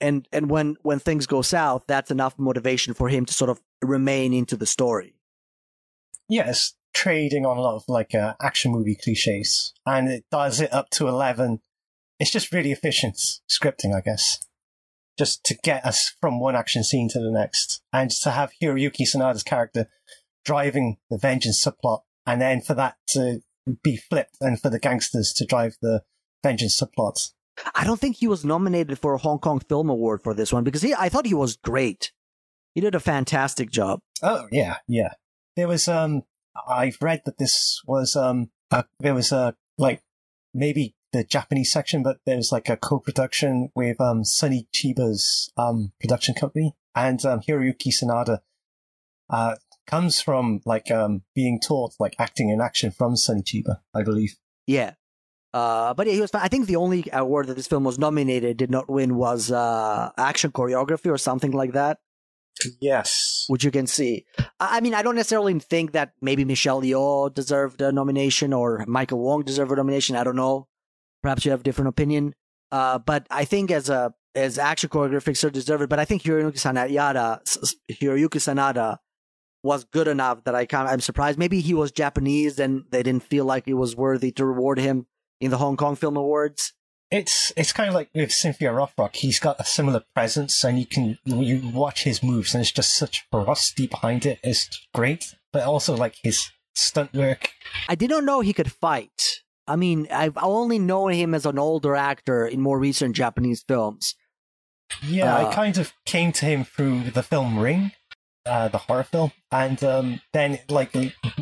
[0.00, 3.60] and and when when things go south that's enough motivation for him to sort of
[3.82, 5.14] remain into the story
[6.28, 10.72] Yes, trading on a lot of like uh, action movie cliches, and it does it
[10.72, 11.60] up to eleven.
[12.18, 13.16] It's just really efficient
[13.50, 14.46] scripting, I guess,
[15.18, 19.02] just to get us from one action scene to the next, and to have Hiroyuki
[19.02, 19.88] Sanada's character
[20.44, 23.42] driving the vengeance subplot, and then for that to
[23.82, 26.02] be flipped, and for the gangsters to drive the
[26.42, 27.32] vengeance subplot.
[27.74, 30.62] i don't think he was nominated for a hong kong film award for this one
[30.62, 32.12] because he i thought he was great
[32.74, 35.12] he did a fantastic job Oh yeah, yeah.
[35.56, 36.22] There was um,
[36.68, 40.02] I've read that this was um, uh, there was a like
[40.54, 45.92] maybe the Japanese section, but there was like a co-production with um Sonny Chiba's um
[46.00, 48.40] production company and um Hiroyuki Sanada.
[49.28, 54.02] Uh, comes from like um being taught like acting and action from Sonny Chiba, I
[54.02, 54.36] believe.
[54.66, 54.94] yeah
[55.56, 56.30] uh, but yeah, he was.
[56.34, 60.10] I think the only award that this film was nominated, did not win, was uh,
[60.18, 61.98] action choreography or something like that,
[62.80, 63.44] Yes.
[63.48, 64.24] which you can see.
[64.58, 69.18] I mean, I don't necessarily think that maybe Michelle Yeoh deserved a nomination or Michael
[69.18, 70.16] Wong deserved a nomination.
[70.16, 70.68] I don't know.
[71.22, 72.34] Perhaps you have a different opinion.
[72.72, 75.88] Uh, but I think as a as action choreography, so deserved it.
[75.88, 76.90] But I think Hiroyuki Sanada,
[77.90, 78.98] Hiroyuki Sanada
[79.62, 81.38] was good enough that I kind of, I'm surprised.
[81.38, 85.06] Maybe he was Japanese and they didn't feel like it was worthy to reward him
[85.40, 86.72] in the Hong Kong Film Awards.
[87.10, 89.14] It's it's kind of like with Cynthia Rothrock.
[89.16, 92.94] He's got a similar presence, and you can you watch his moves, and it's just
[92.96, 94.40] such ferocity behind it.
[94.42, 97.50] It's great, but also like his stunt work.
[97.88, 99.40] I did not know he could fight.
[99.68, 104.14] I mean, I've only known him as an older actor in more recent Japanese films.
[105.02, 107.90] Yeah, Uh, I kind of came to him through the film Ring,
[108.44, 110.94] uh, the horror film, and um, then like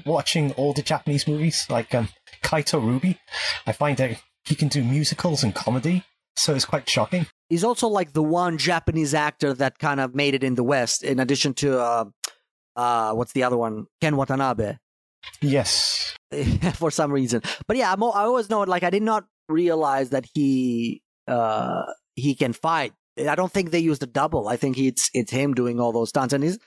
[0.07, 2.09] watching all the Japanese movies, like um,
[2.43, 3.19] Kaito Ruby.
[3.67, 6.05] I find that he can do musicals and comedy,
[6.37, 7.27] so it's quite shocking.
[7.49, 11.03] He's also like the one Japanese actor that kind of made it in the West,
[11.03, 12.05] in addition to uh,
[12.77, 13.87] uh, what's the other one?
[14.01, 14.77] Ken Watanabe.
[15.41, 16.15] Yes,
[16.75, 17.43] for some reason.
[17.67, 18.69] But yeah, I'm, I always know it.
[18.69, 22.93] like I did not realize that he uh he can fight.
[23.19, 24.49] I don't think they used a double.
[24.49, 26.59] I think it's it's him doing all those stunts, and he's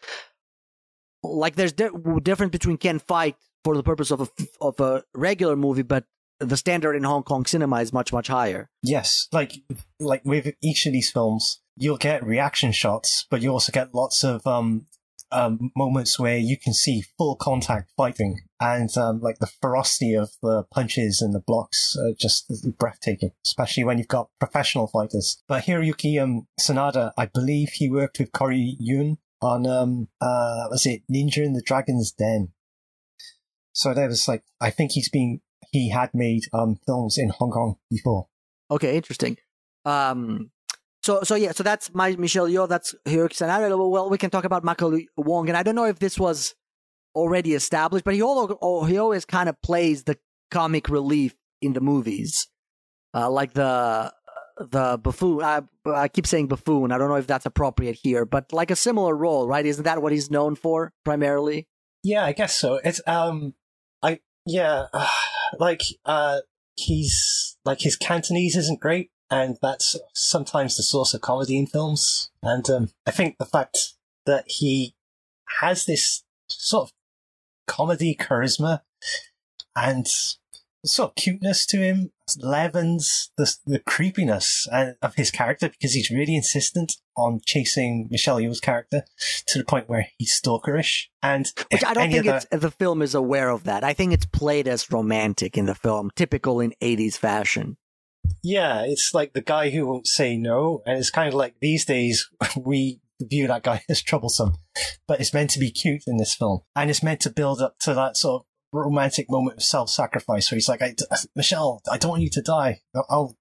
[1.24, 1.90] like there's di-
[2.24, 4.28] difference between can fight for the purpose of a
[4.62, 6.06] of a regular movie, but
[6.40, 8.70] the standard in Hong Kong cinema is much much higher.
[8.84, 9.54] yes, like
[10.00, 14.24] like with each of these films, you'll get reaction shots, but you also get lots
[14.24, 14.86] of um,
[15.32, 20.32] um moments where you can see full contact fighting, and um, like the ferocity of
[20.42, 25.42] the punches and the blocks are just breathtaking, especially when you've got professional fighters.
[25.48, 30.86] But Hiroyuki um, Sanada, I believe he worked with Corey Yuen on um uh was
[30.86, 32.50] it Ninja in the Dragon's Den.
[33.74, 37.52] So there was like I think he's been he had made um films in Hong
[37.52, 38.28] Kong before.
[38.70, 39.38] Okay, interesting.
[39.86, 40.52] Um,
[41.04, 42.68] so so yeah, so that's my Michelle Yeoh.
[42.68, 43.90] That's Hiroyuki Sanada.
[43.90, 46.56] Well, we can talk about Michael Wong, and I don't know if this was
[47.16, 48.58] already established, but he always
[48.90, 50.18] he always kind of plays the
[50.52, 52.48] comic relief in the movies,
[53.14, 54.12] uh, like the
[54.60, 55.44] the buffoon.
[55.44, 56.92] I, I keep saying buffoon.
[56.92, 59.66] I don't know if that's appropriate here, but like a similar role, right?
[59.66, 61.68] Isn't that what he's known for primarily?
[62.04, 62.80] Yeah, I guess so.
[62.84, 63.54] It's um,
[64.02, 65.08] I yeah, uh,
[65.60, 66.40] like uh,
[66.76, 72.30] he's like his Cantonese isn't great, and that's sometimes the source of comedy in films.
[72.42, 73.94] And um, I think the fact
[74.26, 74.96] that he
[75.60, 76.94] has this sort of
[77.68, 78.82] comedy charisma
[79.76, 80.08] and
[80.86, 86.12] sort of cuteness to him leavens the, the creepiness uh, of his character because he's
[86.12, 89.04] really insistent on chasing Michelle Yeoh's character
[89.48, 91.06] to the point where he's stalkerish.
[91.24, 93.84] And Which I don't think other- it's, the film is aware of that.
[93.84, 97.78] I think it's played as romantic in the film, typical in 80s fashion.
[98.44, 101.86] Yeah, it's like the guy who won't say no, and it's kind of like these
[101.86, 104.54] days we view that guy as troublesome,
[105.08, 107.80] but it's meant to be cute in this film, and it's meant to build up
[107.80, 110.96] to that sort of romantic moment of self-sacrifice where he's like, I,
[111.36, 112.82] "Michelle, I don't want you to die.
[113.10, 113.36] I'll,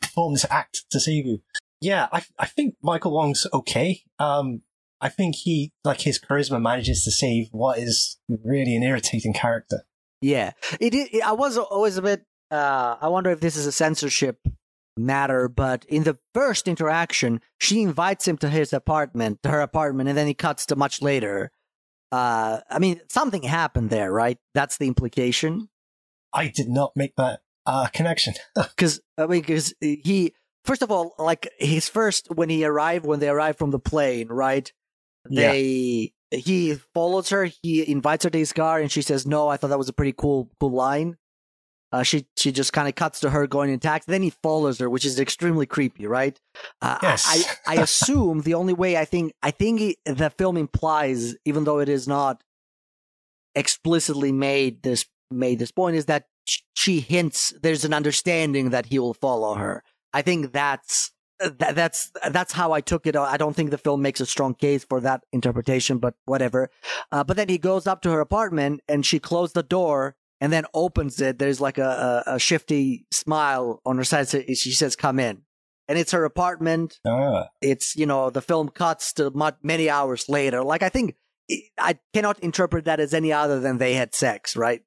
[0.00, 1.42] perform this act to save you."
[1.80, 4.02] Yeah, I I think Michael Wong's okay.
[4.18, 4.62] Um,
[5.00, 9.84] I think he like his charisma manages to save what is really an irritating character.
[10.20, 11.22] Yeah, it, it.
[11.22, 12.22] I was always a bit.
[12.50, 14.40] Uh, I wonder if this is a censorship
[14.98, 20.08] matter, but in the first interaction, she invites him to his apartment, to her apartment,
[20.08, 21.52] and then he cuts to much later.
[22.10, 24.38] Uh, I mean, something happened there, right?
[24.54, 25.68] That's the implication.
[26.32, 28.34] I did not make that uh, connection.
[28.54, 33.20] Because I mean, because he first of all, like his first when he arrived, when
[33.20, 34.72] they arrived from the plane, right?
[35.28, 35.52] Yeah.
[35.52, 39.48] They he follows her, he invites her to his car, and she says no.
[39.48, 41.16] I thought that was a pretty cool cool line.
[41.90, 44.10] Uh, she she just kind of cuts to her going in taxi.
[44.10, 46.38] Then he follows her, which is extremely creepy, right?
[46.82, 47.58] Uh, Yes.
[47.66, 51.64] I, I assume the only way I think I think he, the film implies, even
[51.64, 52.42] though it is not
[53.54, 56.26] explicitly made this made this point, is that
[56.74, 59.82] she hints there's an understanding that he will follow her.
[60.12, 63.16] I think that's that, that's that's how I took it.
[63.16, 66.70] I don't think the film makes a strong case for that interpretation, but whatever.
[67.12, 70.52] Uh, but then he goes up to her apartment and she closed the door and
[70.52, 71.38] then opens it.
[71.38, 74.28] There's like a, a, a shifty smile on her side.
[74.28, 75.42] So She says, "Come in,"
[75.88, 76.98] and it's her apartment.
[77.06, 77.48] Ah.
[77.60, 80.62] It's you know the film cuts to many hours later.
[80.62, 81.16] Like I think
[81.78, 84.82] I cannot interpret that as any other than they had sex, right?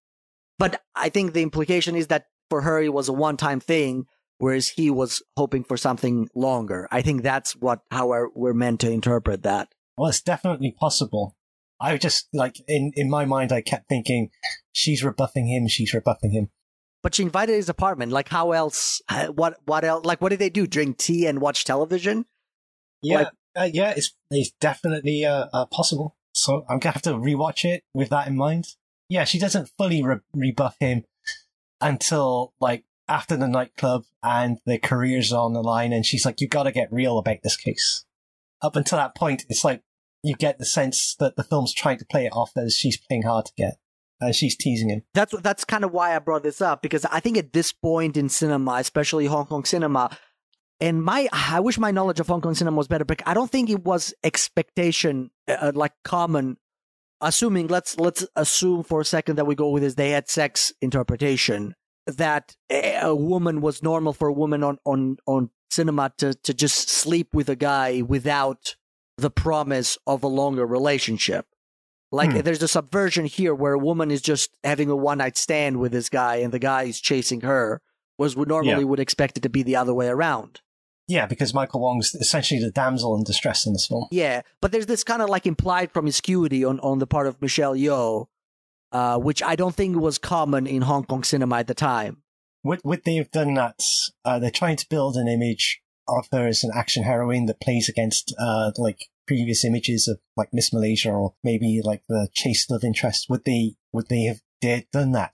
[0.60, 4.06] But I think the implication is that for her it was a one-time thing,
[4.38, 6.88] whereas he was hoping for something longer.
[6.92, 9.70] I think that's what how we're, we're meant to interpret that.
[9.98, 11.36] Well, it's definitely possible.
[11.82, 14.30] I just like in in my mind, I kept thinking,
[14.72, 15.68] she's rebuffing him.
[15.68, 16.50] She's rebuffing him.
[17.04, 18.12] But she invited his apartment.
[18.12, 19.02] Like how else?
[19.10, 20.06] uh, What what else?
[20.06, 20.68] Like what did they do?
[20.68, 22.26] Drink tea and watch television?
[23.02, 26.16] Yeah, Like- uh, yeah, it's it's definitely uh, uh, possible.
[26.34, 28.68] So I'm gonna have to rewatch it with that in mind.
[29.10, 31.04] Yeah, she doesn't fully re- rebuff him
[31.82, 36.40] until like after the nightclub and their careers are on the line, and she's like,
[36.40, 38.06] "You got to get real about this case."
[38.62, 39.82] Up until that point, it's like
[40.24, 43.24] you get the sense that the film's trying to play it off as she's playing
[43.24, 43.78] hard to get,
[44.20, 45.04] and she's teasing him.
[45.14, 48.18] That's that's kind of why I brought this up because I think at this point
[48.18, 50.16] in cinema, especially Hong Kong cinema,
[50.80, 53.52] and my I wish my knowledge of Hong Kong cinema was better, but I don't
[53.52, 56.58] think it was expectation uh, like common.
[57.24, 60.74] Assuming let's let's assume for a second that we go with this they had sex
[60.82, 61.76] interpretation
[62.08, 66.54] that a a woman was normal for a woman on on on cinema to to
[66.54, 68.76] just sleep with a guy without
[69.22, 71.46] the promise of a longer relationship.
[72.12, 72.40] Like Hmm.
[72.42, 75.92] there's a subversion here where a woman is just having a one night stand with
[75.94, 77.82] this guy and the guy is chasing her,
[78.18, 78.90] was we normally Yeah.
[78.90, 80.60] would expect it to be the other way around.
[81.08, 84.08] Yeah, because Michael Wong's essentially the damsel in distress in this film.
[84.12, 87.76] Yeah, but there's this kind of like implied promiscuity on, on the part of Michelle
[87.76, 88.28] Yeoh,
[88.92, 92.24] uh, which I don't think was common in Hong Kong cinema at the time.
[92.64, 93.82] Would would they have done that?
[94.24, 95.82] Uh, they're trying to build an image
[96.18, 100.50] of her as an action heroine that plays against uh, like previous images of like
[100.54, 103.28] Miss Malaysia or maybe like the chase love interest.
[103.30, 105.34] Would they would they have dared done that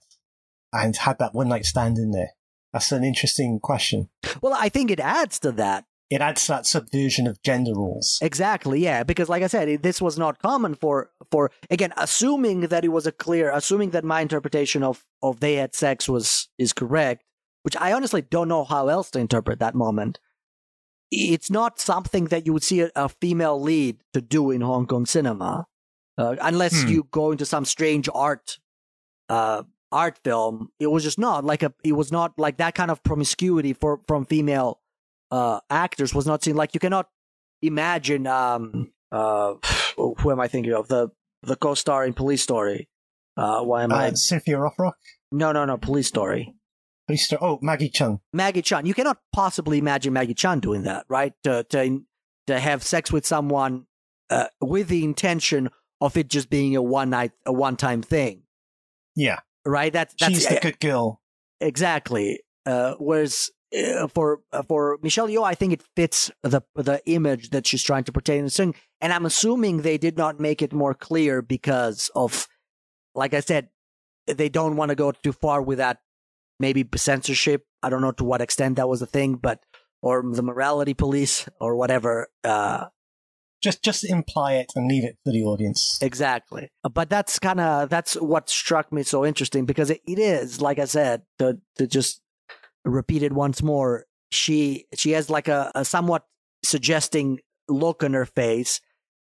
[0.72, 2.30] and had that one night stand in there?
[2.72, 4.08] That's an interesting question.
[4.42, 5.86] Well, I think it adds to that.
[6.10, 8.18] It adds to that subversion of gender roles.
[8.22, 12.62] Exactly, yeah, because like I said, it, this was not common for for again, assuming
[12.62, 16.48] that it was a clear, assuming that my interpretation of of they had sex was
[16.56, 17.24] is correct,
[17.62, 20.18] which I honestly don't know how else to interpret that moment.
[21.10, 24.86] It's not something that you would see a, a female lead to do in Hong
[24.86, 25.66] Kong cinema,
[26.18, 26.88] uh, unless Hmm.
[26.88, 28.58] you go into some strange art
[29.28, 30.68] uh, art film.
[30.78, 31.72] It was just not like a.
[31.84, 34.80] It was not like that kind of promiscuity for from female
[35.30, 36.56] uh, actors was not seen.
[36.56, 37.08] Like you cannot
[37.62, 39.54] imagine um uh
[39.96, 41.08] who am I thinking of the
[41.42, 42.88] the co-star in Police Story.
[43.36, 44.08] Uh, why am I?
[44.08, 44.92] Uh, Cynthia Rothrock.
[45.30, 45.76] No, no, no.
[45.78, 46.54] Police Story.
[47.40, 48.20] Oh, Maggie Cheung.
[48.32, 48.86] Maggie Chan.
[48.86, 51.32] You cannot possibly imagine Maggie Chan doing that, right?
[51.44, 52.02] To to
[52.46, 53.86] to have sex with someone
[54.30, 58.42] uh, with the intention of it just being a one night, a one time thing,
[59.16, 59.92] Yeah, right?
[59.92, 61.20] That's that's she's the good girl.
[61.60, 62.40] exactly.
[62.66, 67.50] Uh, whereas uh, for uh, for Michelle Yeoh, I think it fits the the image
[67.50, 68.74] that she's trying to portray in the thing.
[69.00, 72.48] And I'm assuming they did not make it more clear because of,
[73.14, 73.68] like I said,
[74.26, 75.98] they don't want to go too far with that.
[76.60, 77.64] Maybe censorship.
[77.82, 79.60] I don't know to what extent that was a thing, but
[80.02, 82.28] or the morality police or whatever.
[82.44, 82.86] Uh,
[83.60, 85.98] Just just imply it and leave it for the audience.
[86.00, 86.70] Exactly.
[86.82, 90.78] But that's kind of that's what struck me so interesting because it, it is like
[90.78, 92.22] I said to to just
[92.84, 94.04] repeat it once more.
[94.30, 96.24] She she has like a, a somewhat
[96.62, 98.80] suggesting look on her face,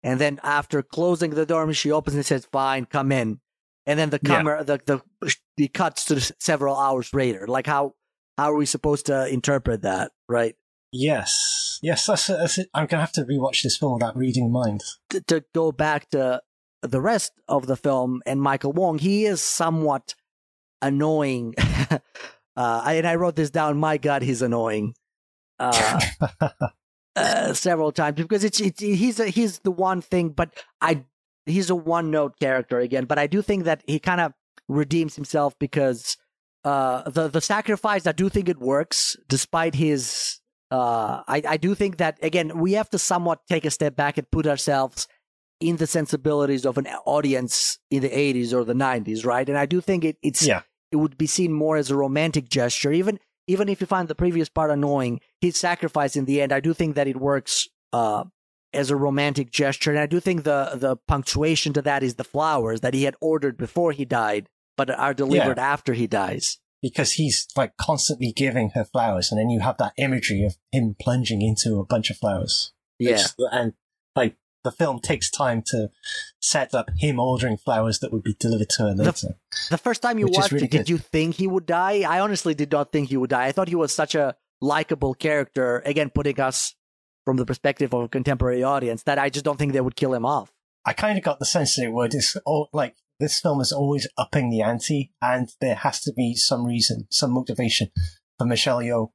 [0.03, 3.39] and then after closing the door, she opens and says, "Fine, come in."
[3.87, 4.35] And then the Yeah.
[4.35, 7.47] camera the the the cuts to several hours later.
[7.47, 7.95] Like how
[8.37, 10.11] how are we supposed to interpret that?
[10.29, 10.55] Right.
[10.91, 12.05] Yes, yes.
[12.05, 12.69] That's, that's it.
[12.73, 14.99] I'm gonna have to rewatch this film without reading minds.
[15.09, 16.41] to, to go back to
[16.83, 20.13] the rest of the film and Michael Wong, he is somewhat
[20.81, 21.55] annoying.
[22.55, 23.77] uh, and I wrote this down.
[23.77, 24.93] My God, he's annoying.
[25.59, 25.99] Uh,
[27.15, 31.03] uh, several times because it's, it's he's a, he's the one thing, but I
[31.49, 33.05] he's a one note character again.
[33.05, 34.33] But I do think that he kind of
[34.67, 36.17] redeems himself because
[36.63, 38.05] uh, the the sacrifice.
[38.07, 40.39] I do think it works despite his.
[40.69, 44.17] Uh, I I do think that again we have to somewhat take a step back
[44.17, 45.07] and put ourselves
[45.59, 49.47] in the sensibilities of an audience in the 80s or the 90s, right?
[49.49, 50.61] And I do think it, it's Yeah.
[50.91, 54.15] it would be seen more as a romantic gesture, even even if you find the
[54.15, 55.19] previous part annoying.
[55.39, 58.25] His sacrifice in the end, I do think that it works uh,
[58.73, 62.23] as a romantic gesture, and I do think the the punctuation to that is the
[62.23, 66.59] flowers that he had ordered before he died, but are delivered after he dies.
[66.79, 70.95] because he's like constantly giving her flowers, and then you have that imagery of him
[70.99, 72.71] plunging into a bunch of flowers.
[72.99, 73.73] Yeah, It's- and
[74.15, 75.89] like the film takes time to
[76.41, 79.37] set up him ordering flowers that would be delivered to her later.
[79.69, 82.01] The first time you watched really it, did you think he would die?
[82.07, 83.45] I honestly did not think he would die.
[83.45, 86.75] I thought he was such a likable character, again, putting us
[87.27, 90.13] from the perspective of a contemporary audience, that I just don't think they would kill
[90.13, 90.53] him off.
[90.85, 92.13] I kind of got the sense that it would.
[92.13, 96.35] It's all like this film is always upping the ante, and there has to be
[96.35, 97.89] some reason, some motivation
[98.37, 99.09] for Michelle Yeoh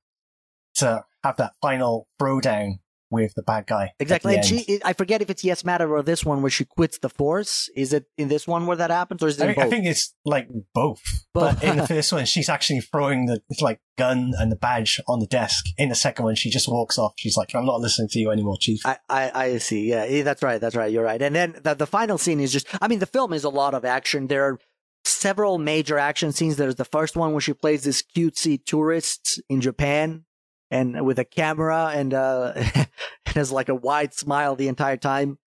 [0.75, 2.81] to have that final throwdown
[3.13, 3.93] with the bad guy.
[4.01, 4.35] Exactly.
[4.37, 7.09] And she, I forget if it's Yes Madam or this one where she quits the
[7.09, 7.69] force.
[7.77, 9.87] Is it in this one where that happens or is it I, think- I think
[9.87, 11.03] it's like both.
[11.35, 11.61] Both.
[11.61, 15.21] But in the first one, she's actually throwing the like gun and the badge on
[15.21, 15.67] the desk.
[15.79, 17.13] In the second one, she just walks off.
[17.17, 19.89] She's like, "I'm not listening to you anymore, Chief." I, I, I see.
[19.91, 20.61] Yeah, that's right.
[20.61, 20.91] That's right.
[20.93, 21.21] You're right.
[21.21, 23.75] And then the, the final scene is just, I mean, the film is a lot
[23.75, 24.27] of action.
[24.27, 24.59] There are
[25.05, 26.57] several major action scenes.
[26.57, 30.25] There's the first one where she plays this cutesy tourist in Japan
[30.73, 32.89] and with a camera and, uh, and
[33.27, 35.39] has like a wide smile the entire time.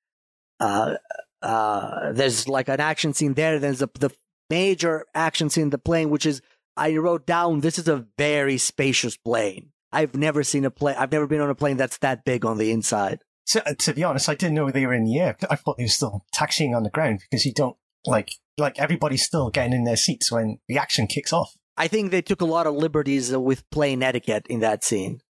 [0.59, 0.95] Uh,
[1.41, 3.59] uh, there's like an action scene there.
[3.59, 4.11] There's a, the
[4.49, 6.41] major action scene in the plane, which is,
[6.77, 9.71] I wrote down, this is a very spacious plane.
[9.91, 10.95] I've never seen a plane.
[10.97, 13.19] I've never been on a plane that's that big on the inside.
[13.47, 15.37] To, uh, to be honest, I didn't know they were in the air.
[15.49, 19.25] I thought they were still taxiing on the ground because you don't like like everybody's
[19.25, 21.55] still getting in their seats when the action kicks off.
[21.77, 25.21] I think they took a lot of liberties with plane etiquette in that scene.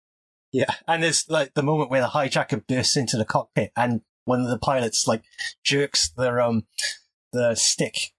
[0.53, 4.41] Yeah, and there's like the moment where the hijacker bursts into the cockpit and one
[4.41, 5.25] of the pilots like
[5.65, 6.65] jerks their um
[7.33, 8.13] the stick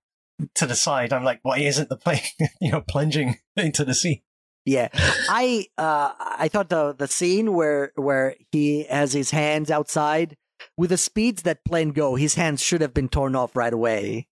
[0.56, 1.14] to the side.
[1.14, 2.20] I'm like, why isn't the plane
[2.62, 4.24] you know plunging into the sea?
[4.66, 4.90] Yeah,
[5.30, 10.36] I uh, I thought the the scene where where he has his hands outside
[10.76, 14.28] with the speeds that plane go, his hands should have been torn off right away.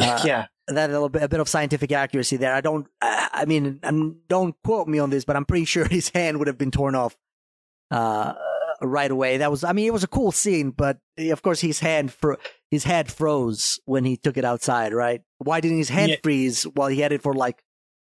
[0.00, 2.54] Uh, yeah, That a little bit, a bit of scientific accuracy there.
[2.54, 6.10] I don't, I mean, um, don't quote me on this, but I'm pretty sure his
[6.10, 7.16] hand would have been torn off
[7.90, 8.34] uh,
[8.82, 9.38] right away.
[9.38, 12.36] That was, I mean, it was a cool scene, but of course his hand fro-
[12.70, 14.92] his head froze when he took it outside.
[14.92, 15.22] Right?
[15.38, 16.16] Why didn't his head Yeah.
[16.22, 17.62] freeze while he had it for like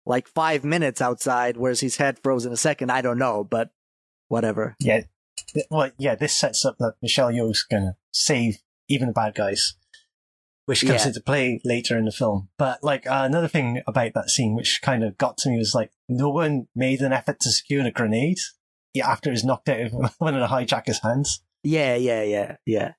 [0.06, 2.92] like five minutes outside, whereas his head froze in a second?
[2.92, 3.72] I don't know, but
[4.28, 4.76] whatever.
[4.80, 5.02] yeah.
[5.70, 9.74] Well, yeah, this sets up that Michelle Yeoh's gonna save even the bad guys,
[10.66, 11.08] which comes Yeah.
[11.08, 12.50] into play later in the film.
[12.58, 15.76] But like uh, another thing about that scene, which kind of got to me, was
[15.76, 18.38] like no one made an effort to secure the grenade.
[18.94, 21.42] Yeah, after it was knocked out of one of the hijacker's hands.
[21.64, 22.92] Yeah, yeah, yeah, yeah.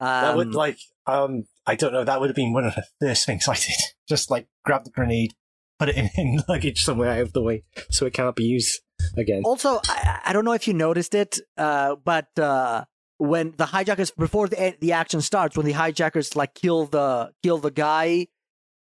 [0.00, 2.84] That Um, would like um I don't know, that would have been one of the
[3.00, 3.74] first things I did.
[4.08, 5.34] Just like grab the grenade,
[5.78, 8.80] put it in, in luggage somewhere out of the way so it can't be used
[9.16, 9.42] again.
[9.44, 12.84] Also, I, I don't know if you noticed it, uh, but uh,
[13.28, 17.58] when the hijackers before the the action starts, when the hijackers like kill the kill
[17.58, 18.26] the guy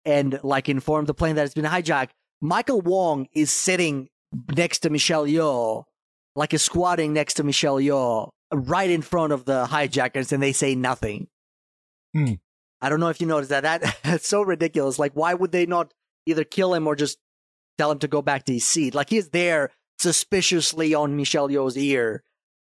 [0.06, 2.10] and like inform the plane that it's been hijacked,
[2.42, 4.10] Michael Wong is sitting
[4.56, 5.84] next to Michelle Yeoh,
[6.36, 10.54] like is squatting next to Michelle Yeoh, right in front of the hijackers, and they
[10.54, 11.28] say nothing.
[12.14, 12.34] Hmm.
[12.82, 13.64] I don't know if you noticed that.
[13.64, 14.98] That that's so ridiculous.
[14.98, 15.94] Like, why would they not
[16.26, 17.18] either kill him or just
[17.78, 18.96] tell him to go back to his seat?
[18.96, 22.24] Like he's there suspiciously on Michelle Yeoh's ear,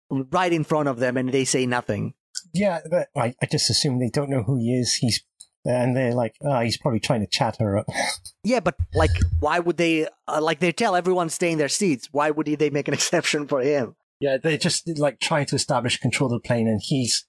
[0.10, 2.14] right in front of them, and they say nothing.
[2.53, 4.95] Yeah, but I, I just assume they don't know who he is.
[4.95, 5.24] He's
[5.66, 7.88] and they're like, oh, he's probably trying to chat her up.
[8.43, 10.08] Yeah, but like, why would they?
[10.28, 12.10] Uh, like, they tell everyone stay in their seats.
[12.12, 13.95] Why would they make an exception for him?
[14.20, 17.26] yeah, they're just like trying to establish control of the plane, and he's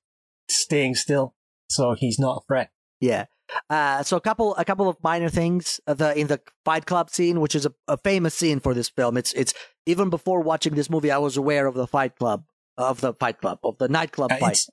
[0.49, 1.35] staying still,
[1.69, 2.71] so he's not a threat.
[3.01, 3.27] Yeah.
[3.71, 5.81] Uh, so a couple, a couple of minor things.
[5.87, 8.89] Uh, the in the Fight Club scene, which is a, a famous scene for this
[8.89, 9.17] film.
[9.17, 9.55] It's it's
[9.87, 12.45] even before watching this movie, I was aware of the Fight Club,
[12.77, 14.53] of the Fight Club, of the nightclub Uh, fight.
[14.53, 14.71] It's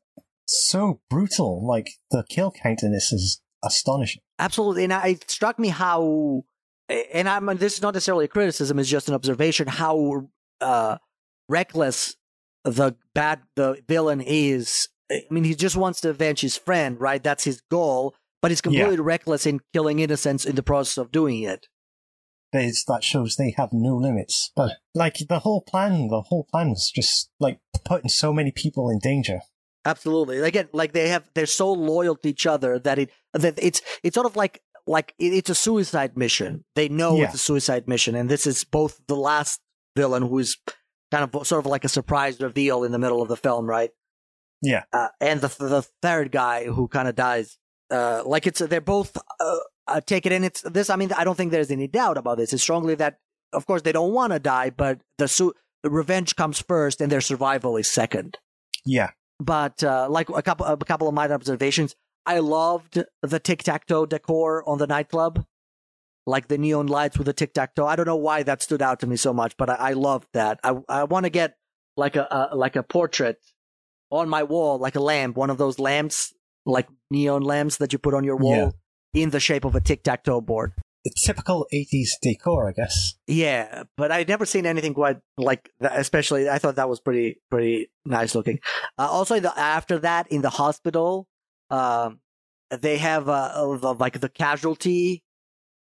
[0.48, 1.66] so brutal.
[1.66, 4.22] Like the kill count in this is astonishing.
[4.40, 6.44] Absolutely, and I, it struck me how,
[6.90, 10.28] and I'm this is not necessarily a criticism; it's just an observation how
[10.60, 10.98] uh,
[11.48, 12.16] reckless
[12.64, 14.90] the bad the villain is.
[15.12, 17.24] I mean, he just wants to avenge his friend, right?
[17.24, 21.44] That's his goal, but he's completely reckless in killing innocents in the process of doing
[21.44, 21.68] it.
[22.54, 24.52] That shows they have no limits.
[24.56, 28.90] But like the whole plan, the whole plan was just like putting so many people
[28.90, 29.40] in danger.
[29.86, 30.40] Absolutely.
[30.40, 34.14] Again, like they have, they're so loyal to each other that it that it's it's
[34.14, 36.64] sort of like like it's a suicide mission.
[36.76, 37.26] They know Yeah.
[37.26, 39.60] it's a suicide mission, and this is both the last
[39.96, 40.58] villain who is
[41.12, 43.92] kind of sort of like a surprise reveal in the middle of the film, right?
[44.62, 44.84] Yeah.
[44.94, 47.58] Uh, and the the third guy who kind of dies.
[47.92, 49.58] Uh, like it's they're both uh,
[49.88, 50.90] uh, take it And It's this.
[50.90, 52.54] I mean, I don't think there's any doubt about this.
[52.54, 53.20] It's strongly that,
[53.52, 55.54] of course, they don't want to die, but the su-
[55.84, 58.38] the revenge comes first, and their survival is second
[58.86, 59.10] Yeah.
[59.40, 61.96] but uh, like a couple a couple of my observations.
[62.26, 65.44] I loved the tic tac toe decor on the nightclub,
[66.26, 67.86] like the neon lights with the tic tac toe.
[67.86, 70.30] I don't know why that stood out to me so much, but I, I loved
[70.34, 70.60] that.
[70.64, 71.58] I I want to get
[71.98, 73.40] like a, a like a portrait
[74.10, 76.34] on my wall, like a lamp, one of those lamps,
[76.66, 78.74] like neon lamps that you put on your wall,
[79.14, 80.74] in the shape of a tic tac toe board.
[81.06, 83.16] The typical 80s decor, I guess.
[83.28, 86.00] Yeah, but I'd never seen anything quite like that.
[86.00, 88.60] Especially, I thought that was pretty pretty nice looking.
[88.98, 91.28] Uh, also, the, after that, in the hospital,
[91.70, 92.20] um,
[92.70, 95.24] they have uh, uh, like the casualty.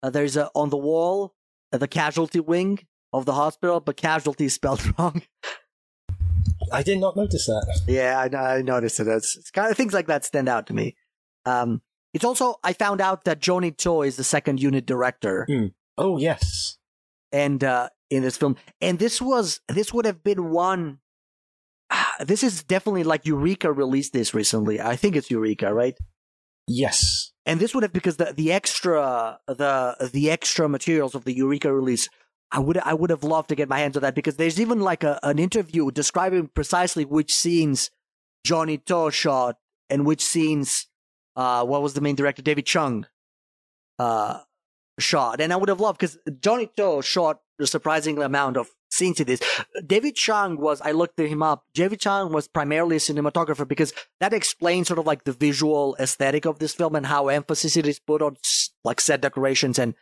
[0.03, 1.35] Uh, there's a on the wall
[1.73, 2.79] uh, the casualty wing
[3.13, 5.23] of the hospital, but casualty is spelled wrong.
[6.71, 7.81] I did not notice that.
[7.87, 9.09] yeah, I, I noticed it.
[9.09, 10.97] It's, it's kind of things like that stand out to me.
[11.45, 11.83] Um,
[12.13, 15.47] it's also I found out that Johnny To is the second unit director.
[15.99, 16.79] Oh, yes.
[17.33, 18.57] and uh, in this film.
[18.81, 20.99] And this was this would have been one.
[22.21, 24.81] This is definitely like Eureka released this recently.
[24.81, 25.97] I think it's Eureka, right?
[26.69, 27.33] Yes.
[27.45, 31.73] And this would have because the the extra the the extra materials of the Eureka
[31.73, 32.09] release.
[32.51, 34.81] I would I would have loved to get my hands on that because there's even
[34.81, 37.91] like a, an interview describing precisely which scenes
[38.45, 39.57] Johnny To shot
[39.91, 40.87] and which scenes
[41.37, 43.07] uh what was the main director David Chung
[43.99, 44.41] uh
[44.99, 45.41] shot.
[45.41, 49.27] And I would have loved because Johnny To shot a surprising amount of scenes in
[49.27, 49.41] this.
[49.87, 54.33] David Chung was, I looked him up, David Chung was primarily a cinematographer because that
[54.33, 57.99] explains sort of like the visual aesthetic of this film and how emphasis it is
[57.99, 58.37] put on
[58.85, 59.95] like set decorations and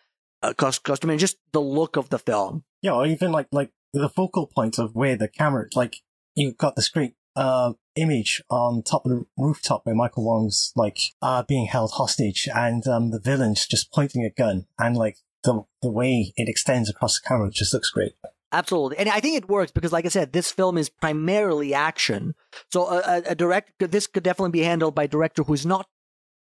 [0.43, 2.65] uh, cos- costume and just the look of the film.
[2.83, 5.97] Yeah, or even like like the focal points of where the camera, like
[6.35, 10.99] you've got the great uh, image on top of the rooftop where Michael Wong's like
[11.23, 15.65] uh, being held hostage, and um, the villain's just pointing a gun, and like the
[15.83, 18.13] the way it extends across the camera just looks great.
[18.53, 18.99] Absolutely.
[18.99, 22.35] And I think it works because, like I said, this film is primarily action.
[22.73, 25.87] So a, a, a direct, this could definitely be handled by a director who's not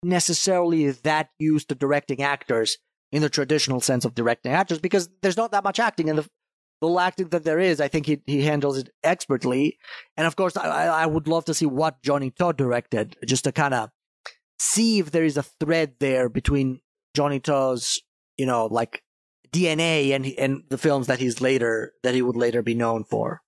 [0.03, 2.78] necessarily that used to directing actors
[3.13, 6.30] in the traditional sense of directing actors because there's not that much acting in the,
[6.82, 9.78] the acting that there is, I think he, he handles it expertly.
[10.17, 13.43] And of course, I, I I would love to see what Johnny To directed just
[13.45, 13.89] to kind of
[14.59, 16.82] see if there is a thread there between
[17.13, 18.01] Johnny To's,
[18.38, 19.03] you know, like
[19.51, 23.41] DNA and and the films that he's later that he would later be known for.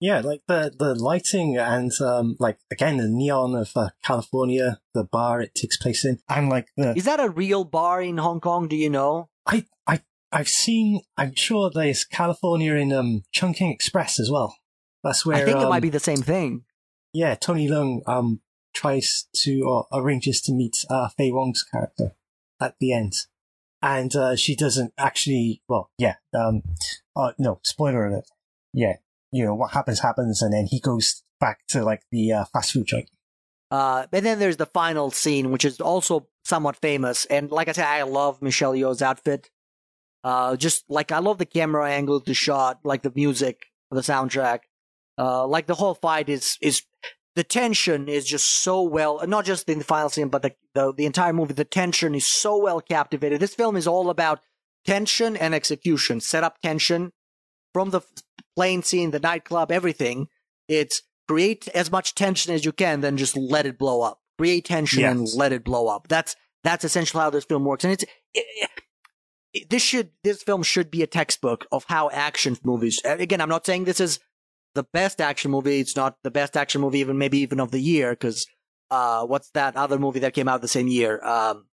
[0.00, 5.04] Yeah, like the the lighting and um like again the neon of uh, California, the
[5.04, 8.40] bar it takes place in, and like the Is that a real bar in Hong
[8.40, 8.68] Kong?
[8.68, 9.30] Do you know?
[9.46, 10.00] I I
[10.34, 14.56] I've seen I'm sure there's California in um Chungking Express as well.
[15.02, 16.64] That's where I think it um, might be the same thing.
[17.12, 18.40] yeah Tony Leung um
[18.74, 22.16] tries to or arranges to meet uh Faye Wong's character
[22.60, 23.14] at the end,
[23.82, 25.62] and uh, she doesn't actually.
[25.68, 26.62] Well, yeah, um,
[27.14, 28.26] uh, no spoiler alert.
[28.72, 28.94] Yeah,
[29.30, 32.72] you know what happens happens, and then he goes back to like the uh, fast
[32.72, 33.10] food joint.
[33.70, 37.24] Uh, and then there's the final scene, which is also somewhat famous.
[37.26, 39.50] And like I said, I love Michelle Yeoh's outfit.
[40.24, 44.60] Uh, just like I love the camera angle, the shot, like the music, the soundtrack.
[45.18, 46.82] Uh, like the whole fight is is
[47.36, 50.92] the tension is just so well, not just in the final scene, but the, the
[50.94, 51.52] the entire movie.
[51.52, 53.38] The tension is so well captivated.
[53.40, 54.40] This film is all about
[54.86, 56.20] tension and execution.
[56.20, 57.12] Set up tension
[57.74, 58.00] from the
[58.56, 60.28] plane scene, the nightclub, everything.
[60.68, 64.20] It's create as much tension as you can, then just let it blow up.
[64.38, 65.12] Create tension Yes.
[65.16, 66.08] and let it blow up.
[66.08, 68.04] That's that's essentially how this film works, and it's.
[68.32, 68.70] It,
[69.68, 73.00] this should this film should be a textbook of how action movies.
[73.04, 74.18] Again, I'm not saying this is
[74.74, 75.80] the best action movie.
[75.80, 78.46] It's not the best action movie, even maybe even of the year, because
[78.90, 81.24] uh, what's that other movie that came out the same year?
[81.24, 81.66] Um,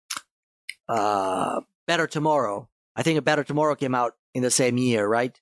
[0.89, 2.68] uh, Better Tomorrow.
[2.97, 5.39] I think a Better Tomorrow came out in the same year, right?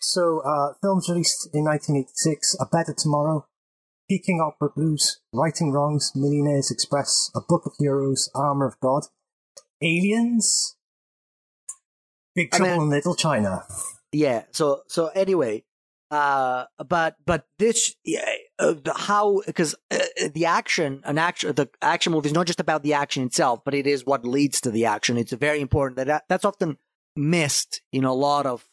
[0.00, 3.46] So, uh, films released in 1986 A Better Tomorrow,
[4.08, 9.04] Peking Opera Blues, Righting Wrongs, Millionaires Express, A Book of Heroes, Armor of God,
[9.82, 10.76] Aliens,
[12.34, 13.64] Big I Trouble mean- in Little China.
[14.12, 14.44] Yeah.
[14.52, 15.64] So so anyway,
[16.10, 18.24] uh, but but this yeah,
[18.58, 19.98] uh, how because uh,
[20.32, 23.74] the action an action the action movie is not just about the action itself, but
[23.74, 25.18] it is what leads to the action.
[25.18, 26.76] It's very important that, that that's often
[27.16, 28.64] missed in a lot of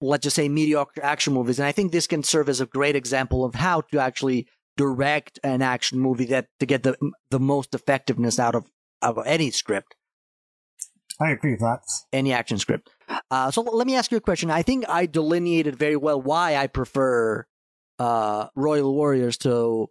[0.00, 2.96] let's just say mediocre action movies, and I think this can serve as a great
[2.96, 6.96] example of how to actually direct an action movie that to get the
[7.30, 8.64] the most effectiveness out of
[9.02, 9.94] of any script
[11.20, 11.82] I agree with that.
[12.12, 12.90] any action script.
[13.30, 14.50] Uh, so let me ask you a question.
[14.50, 17.46] I think I delineated very well why I prefer
[17.98, 19.88] uh, Royal Warriors to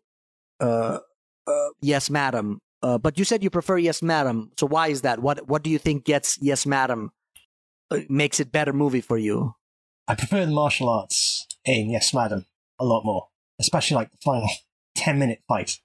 [0.60, 1.00] uh,
[1.48, 2.60] uh, Yes, Madam.
[2.82, 4.52] Uh, but you said you prefer Yes, Madam.
[4.58, 5.20] So why is that?
[5.20, 7.12] What What do you think gets Yes, Madam
[7.92, 9.56] uh, makes it better movie for you?
[10.08, 12.46] I prefer the martial arts in Yes, Madam
[12.80, 13.28] a lot more,
[13.60, 14.50] especially like the final
[14.96, 15.80] 10 minute fight.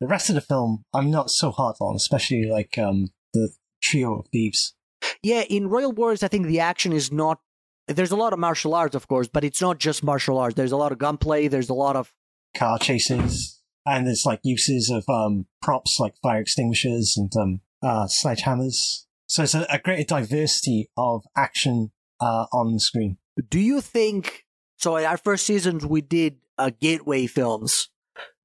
[0.00, 3.50] The rest of the film, I'm not so hard on, especially like um, the
[3.84, 4.74] trio of thieves.
[5.22, 7.40] Yeah, in Royal Wars, I think the action is not.
[7.86, 10.54] There's a lot of martial arts, of course, but it's not just martial arts.
[10.54, 11.48] There's a lot of gunplay.
[11.48, 12.12] There's a lot of
[12.56, 18.06] car chases, and there's like uses of um, props like fire extinguishers and um, uh,
[18.06, 19.04] sledgehammers.
[19.26, 23.18] So it's a, a greater diversity of action uh, on the screen.
[23.48, 24.44] do you think
[24.76, 27.88] so in our first seasons we did uh, gateway films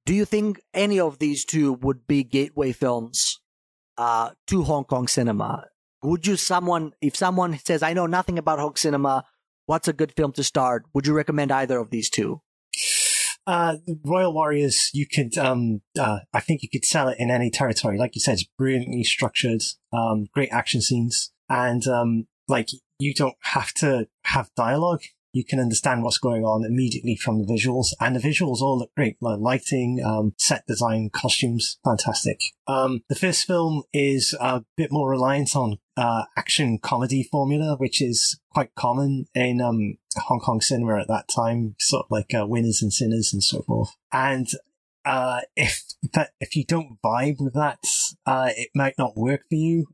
[0.04, 3.40] do you think any of these two would be gateway films
[4.00, 5.66] uh, to hong kong cinema
[6.02, 9.24] would you someone if someone says i know nothing about hong cinema
[9.66, 12.40] what's a good film to start would you recommend either of these two
[13.46, 17.50] Uh, Royal Warriors, you could, um, uh, I think you could sell it in any
[17.50, 17.96] territory.
[17.98, 23.36] Like you said, it's brilliantly structured, um, great action scenes, and um, like you don't
[23.54, 25.02] have to have dialogue.
[25.32, 28.94] You can understand what's going on immediately from the visuals, and the visuals all look
[28.94, 29.16] great.
[29.20, 32.40] Like lighting, um, set design, costumes, fantastic.
[32.66, 38.00] Um, the first film is a bit more reliant on uh, action comedy formula, which
[38.02, 42.46] is quite common in um, Hong Kong cinema at that time, sort of like uh,
[42.46, 43.96] winners and sinners and so forth.
[44.12, 44.48] And
[45.04, 47.84] uh, if that if you don't vibe with that,
[48.26, 49.86] uh, it might not work for you.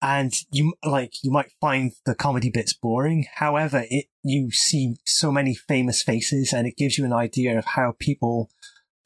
[0.00, 3.26] And you like you might find the comedy bits boring.
[3.34, 7.64] However, it you see so many famous faces, and it gives you an idea of
[7.64, 8.50] how people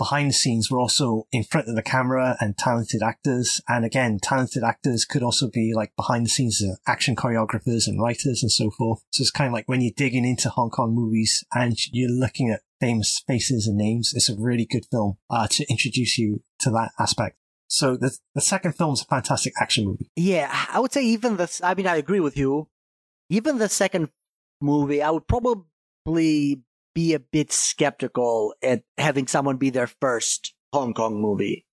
[0.02, 3.60] behind the scenes were also in front of the camera and talented actors.
[3.68, 8.42] And again, talented actors could also be like behind the scenes action choreographers and writers
[8.42, 9.04] and so forth.
[9.12, 12.50] So it's kind of like when you're digging into Hong Kong movies and you're looking
[12.50, 16.70] at famous faces and names, it's a really good film uh, to introduce you to
[16.70, 17.36] that aspect.
[17.72, 20.10] So the, the second film is a fantastic action movie.
[20.14, 22.68] yeah i would say even the i mean i agree with you.
[23.30, 24.10] Even the second
[24.60, 26.62] movie i would probably
[26.94, 31.64] be a bit skeptical at having someone be their first hong kong movie.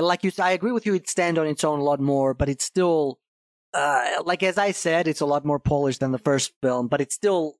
[0.00, 2.32] Like you said i agree with you it stand on its own a lot more
[2.32, 3.20] but it's still
[3.74, 7.02] uh, like as i said it's a lot more polished than the first film but
[7.02, 7.56] it still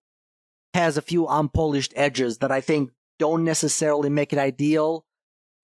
[0.72, 5.04] has a few unpolished edges that i think don't necessarily make it ideal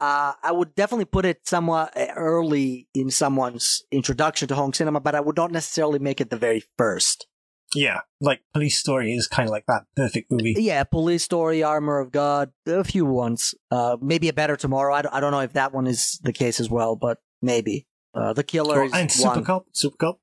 [0.01, 5.15] uh, I would definitely put it somewhat early in someone's introduction to Hong cinema, but
[5.15, 7.27] I would not necessarily make it the very first.
[7.75, 10.55] Yeah, like Police Story is kind of like that perfect movie.
[10.59, 13.55] Yeah, Police Story, Armor of God, a few ones.
[13.71, 14.93] Uh, maybe a Better Tomorrow.
[14.93, 17.87] I don't, I don't know if that one is the case as well, but maybe.
[18.13, 19.35] Uh, the Killer is Oh, and one.
[19.35, 20.21] Super Cop, Super Cop.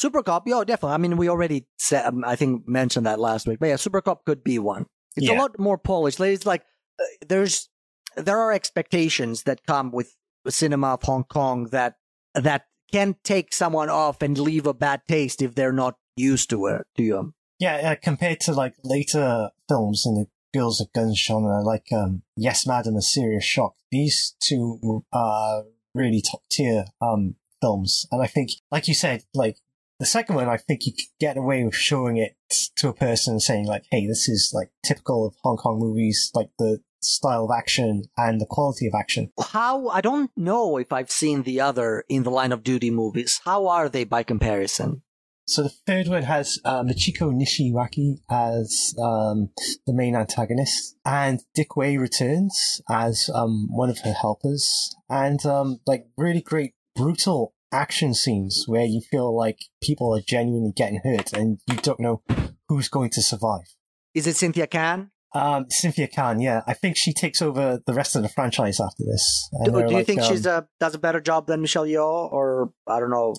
[0.00, 0.94] Super Cop, yeah, definitely.
[0.94, 3.58] I mean, we already said, um, I think, mentioned that last week.
[3.58, 4.86] But yeah, Super Cop could be one.
[5.16, 6.20] It's a lot more polished.
[6.20, 6.62] Like, It's like
[7.00, 7.68] uh, there's
[8.16, 10.16] there are expectations that come with
[10.48, 11.96] cinema of Hong Kong that
[12.34, 16.66] that can take someone off and leave a bad taste if they're not used to
[16.66, 16.86] it.
[16.96, 21.62] To you, Yeah, uh, compared to like later films in the Girls of Guns genre,
[21.62, 25.64] like um, Yes, Madam, A Serious Shock, these two are
[25.94, 28.06] really top tier um, films.
[28.12, 29.58] And I think, like you said, like
[29.98, 32.36] The second one, I think you could get away with showing it
[32.76, 36.50] to a person saying like, "Hey, this is like typical of Hong Kong movies, like
[36.58, 41.10] the style of action and the quality of action." How I don't know if I've
[41.10, 43.40] seen the other in the Line of Duty movies.
[43.44, 45.02] How are they by comparison?
[45.48, 49.50] So the third one has uh, Michiko Nishiwaki as um,
[49.86, 55.78] the main antagonist, and Dick Wei returns as um, one of her helpers, and um,
[55.86, 61.32] like really great brutal action scenes where you feel like people are genuinely getting hurt,
[61.32, 62.22] and you don't know
[62.68, 63.76] who's going to survive.
[64.14, 65.12] Is it Cynthia Khan?
[65.36, 69.04] Um, Cynthia Khan, yeah, I think she takes over the rest of the franchise after
[69.04, 69.50] this.
[69.64, 72.32] Do, do you like, think um, she's a does a better job than Michelle Yeoh
[72.32, 73.34] or I don't know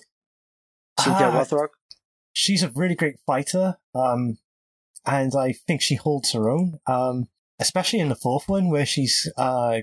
[1.00, 1.68] Cynthia Ah, Rothrock?
[2.32, 4.38] she's a really great fighter, um,
[5.04, 7.28] and I think she holds her own, um,
[7.58, 9.78] especially in the fourth one where she's uh,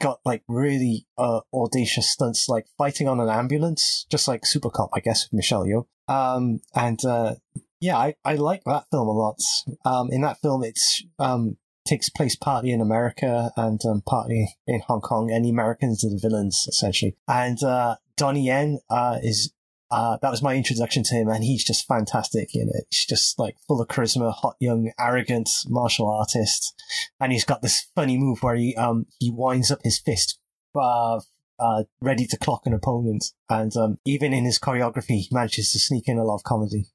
[0.00, 4.90] got like really uh, audacious stunts, like fighting on an ambulance, just like Super Cop,
[4.94, 5.86] I guess, with Michelle Yeoh.
[6.12, 7.34] Um, and uh,
[7.80, 9.40] yeah, I, I like that film a lot.
[9.84, 11.56] Um, in that film, it's um,
[11.86, 16.10] takes place partly in America and um, partly in Hong Kong, and the Americans are
[16.10, 17.16] the villains essentially.
[17.26, 19.52] And uh, Donnie Yen uh, is
[19.90, 22.86] uh, that was my introduction to him, and he's just fantastic in it.
[22.90, 26.74] He's just like full of charisma, hot, young, arrogant martial artist,
[27.20, 30.38] and he's got this funny move where he um he winds up his fist,
[30.74, 31.20] uh,
[31.58, 35.78] uh ready to clock an opponent, and um even in his choreography, he manages to
[35.78, 36.86] sneak in a lot of comedy.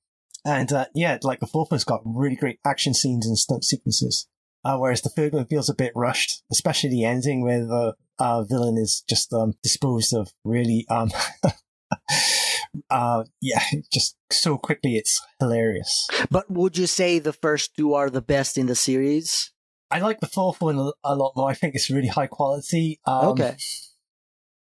[0.46, 4.28] And uh, yeah, like the fourth one's got really great action scenes and stunt sequences.
[4.66, 8.44] Uh, whereas the third one feels a bit rushed, especially the ending where the uh,
[8.44, 11.12] villain is just um, disposed of really um,
[12.90, 14.96] uh, yeah, just so quickly.
[14.96, 16.08] It's hilarious.
[16.30, 19.52] But would you say the first two are the best in the series?
[19.92, 21.50] I like the fourth one a, a lot more.
[21.50, 23.00] I think it's really high quality.
[23.06, 23.58] Um, okay.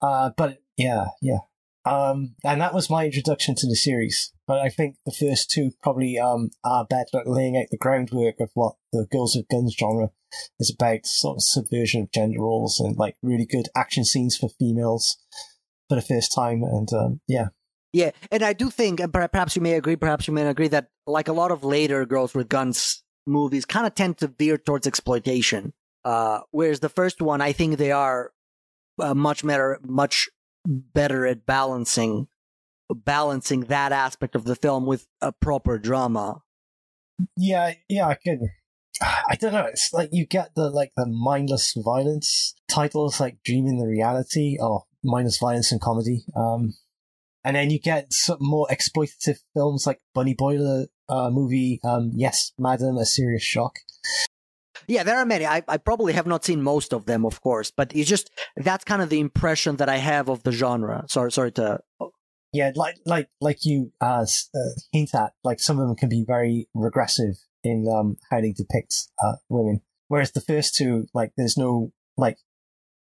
[0.01, 1.39] Uh, but yeah, yeah.
[1.87, 4.33] Um, and that was my introduction to the series.
[4.45, 8.39] But I think the first two probably um, are better at laying out the groundwork
[8.39, 10.11] of what the Girls with Guns genre
[10.59, 14.49] is about, sort of subversion of gender roles and like really good action scenes for
[14.57, 15.17] females
[15.89, 16.63] for the first time.
[16.63, 17.47] And um, yeah,
[17.93, 20.89] Yeah, and I do think, and perhaps you may agree, perhaps you may agree, that
[21.05, 24.87] like a lot of later Girls with Guns movies kind of tend to veer towards
[24.87, 25.73] exploitation.
[26.05, 28.31] Uh, whereas the first one, I think they are
[28.99, 30.29] uh, much better, much
[30.67, 32.27] better at balancing,
[32.93, 36.41] balancing that aspect of the film with a proper drama.
[37.35, 38.39] Yeah, yeah, I could.
[39.01, 39.65] I don't know.
[39.65, 44.83] It's like you get the like the mindless violence titles like "Dreaming the Reality" or
[45.03, 46.73] "Mindless Violence and Comedy," um,
[47.43, 52.53] and then you get some more exploitative films like Bunny Boiler uh, movie, um, "Yes,
[52.57, 53.79] Madam," a serious shock.
[54.87, 55.45] Yeah, there are many.
[55.45, 58.85] I, I probably have not seen most of them, of course, but it's just that's
[58.85, 61.03] kind of the impression that I have of the genre.
[61.07, 61.79] Sorry, sorry to.
[62.53, 64.25] Yeah, like like like you uh,
[64.55, 64.59] uh,
[64.93, 69.07] hint at, like some of them can be very regressive in um, how they depict
[69.21, 69.81] uh, women.
[70.07, 72.37] Whereas the first two, like, there's no like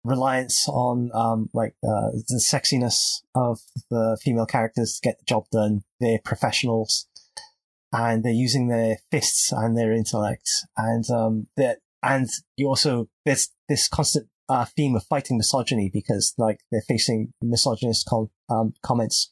[0.03, 3.59] reliance on um, like uh, the sexiness of
[3.89, 5.83] the female characters to get the job done.
[5.99, 7.07] They're professionals,
[7.95, 13.49] and they're using their fists and their intellect, and um, that and you also there's
[13.69, 19.31] this constant uh, theme of fighting misogyny because like they're facing misogynist com- um, comments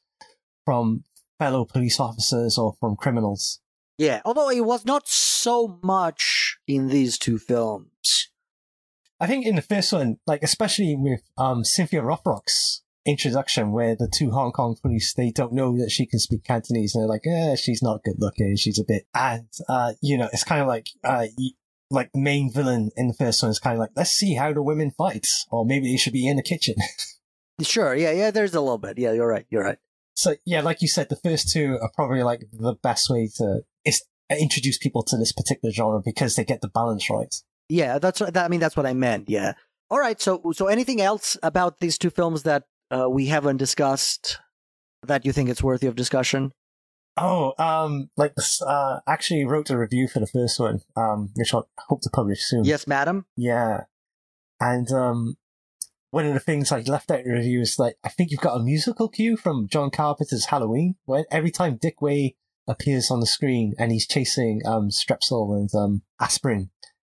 [0.66, 1.04] from
[1.40, 3.60] fellow police officers or from criminals.
[3.98, 8.30] Yeah, although it was not so much in these two films.
[9.20, 14.08] I think in the first one, like especially with um, Cynthia Rothrock's introduction, where the
[14.08, 17.26] two Hong Kong police they don't know that she can speak Cantonese, and they're like,
[17.28, 18.56] "Eh, she's not good looking.
[18.56, 21.52] She's a bit," and uh, you know, it's kind of like, uh, y-
[21.92, 24.54] like the main villain in the first one is kind of like, "Let's see how
[24.54, 26.76] the women fight," or maybe they should be in the kitchen.
[27.62, 28.98] Sure, yeah, yeah, there's a little bit.
[28.98, 29.78] Yeah, you're right, you're right.
[30.16, 33.62] so yeah, like you said, the first two are probably like the best way to
[33.86, 37.34] is introduce people to this particular genre because they get the balance right.
[37.70, 39.30] Yeah, that's that, I mean that's what I meant.
[39.30, 39.54] Yeah.
[39.92, 40.20] All right.
[40.20, 44.40] So so anything else about these two films that uh, we haven't discussed
[45.04, 46.52] that you think it's worthy of discussion?
[47.18, 51.54] Oh, um, like this, uh, actually wrote a review for the first one, um, which
[51.54, 52.64] I hope to publish soon.
[52.64, 53.26] Yes, madam.
[53.36, 53.82] Yeah.
[54.60, 55.38] And, um,
[56.10, 58.40] one of the things I left out in the review is like, I think you've
[58.40, 62.36] got a musical cue from John Carpenter's Halloween, when every time Dick Wei
[62.68, 66.70] appears on the screen and he's chasing, um, Strepsil and, um, aspirin,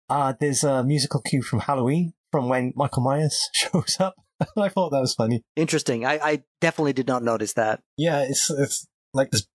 [0.08, 4.14] uh, there's a musical cue from Halloween from when Michael Myers shows up.
[4.56, 5.42] I thought that was funny.
[5.56, 6.04] Interesting.
[6.04, 7.82] I, I definitely did not notice that.
[7.96, 9.46] Yeah, it's, it's like this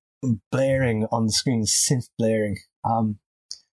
[0.51, 2.57] blaring on the screen, synth blaring.
[2.83, 3.19] Um,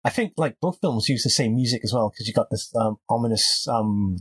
[0.07, 2.73] I think like both films use the same music as well because you got this
[2.77, 4.19] um, ominous um,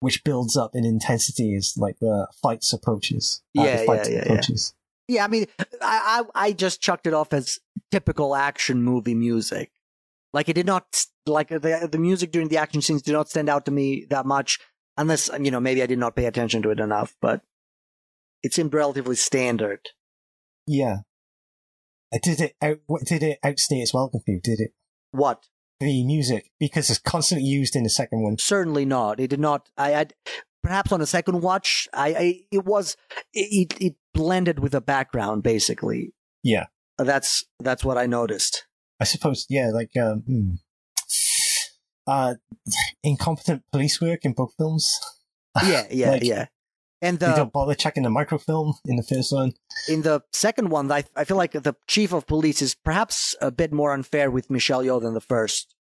[0.00, 3.40] which builds up in intensity as like the fights approaches.
[3.56, 4.74] Uh, yeah, fight yeah, yeah, approaches.
[5.06, 5.24] yeah, yeah.
[5.24, 5.46] I mean,
[5.80, 7.60] I, I I just chucked it off as
[7.92, 9.70] typical action movie music.
[10.32, 13.48] Like it did not like the the music during the action scenes did not stand
[13.48, 14.58] out to me that much
[15.00, 17.16] unless you know maybe I did not pay attention to it enough.
[17.20, 17.42] But
[18.42, 19.80] it seemed relatively standard.
[20.66, 20.98] Yeah.
[22.12, 24.40] Uh, Did it out, did it outstay its welcome for you?
[24.42, 24.72] Did it
[25.12, 25.46] What?
[25.78, 28.36] the music because it's constantly used in the second one?
[28.38, 29.18] Certainly not.
[29.18, 29.68] It did not.
[29.78, 30.12] I had
[30.62, 31.88] perhaps on a second watch.
[31.94, 32.96] I, I it was
[33.32, 36.12] it, it blended with the background basically.
[36.42, 36.66] Yeah.
[36.98, 38.66] That's that's what I noticed.
[39.00, 39.46] I suppose.
[39.48, 40.50] Yeah, like um, hmm.
[42.06, 42.34] Uh,
[43.02, 44.98] incompetent police work in both films.
[45.64, 46.46] Yeah, yeah, Like, yeah.
[47.02, 49.54] And they don't bother checking the microfilm in the first one.
[49.88, 53.50] in the second one, I I feel like the chief of police is perhaps a
[53.50, 55.74] bit more unfair with Michelle Yeoh than the first.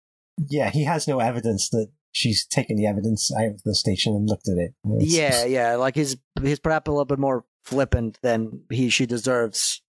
[0.47, 4.29] Yeah, he has no evidence that she's taken the evidence out of the station and
[4.29, 4.75] looked at it.
[4.85, 5.75] It's- Yeah, yeah.
[5.77, 9.81] Like he's he's perhaps a little bit more flippant than he she deserves,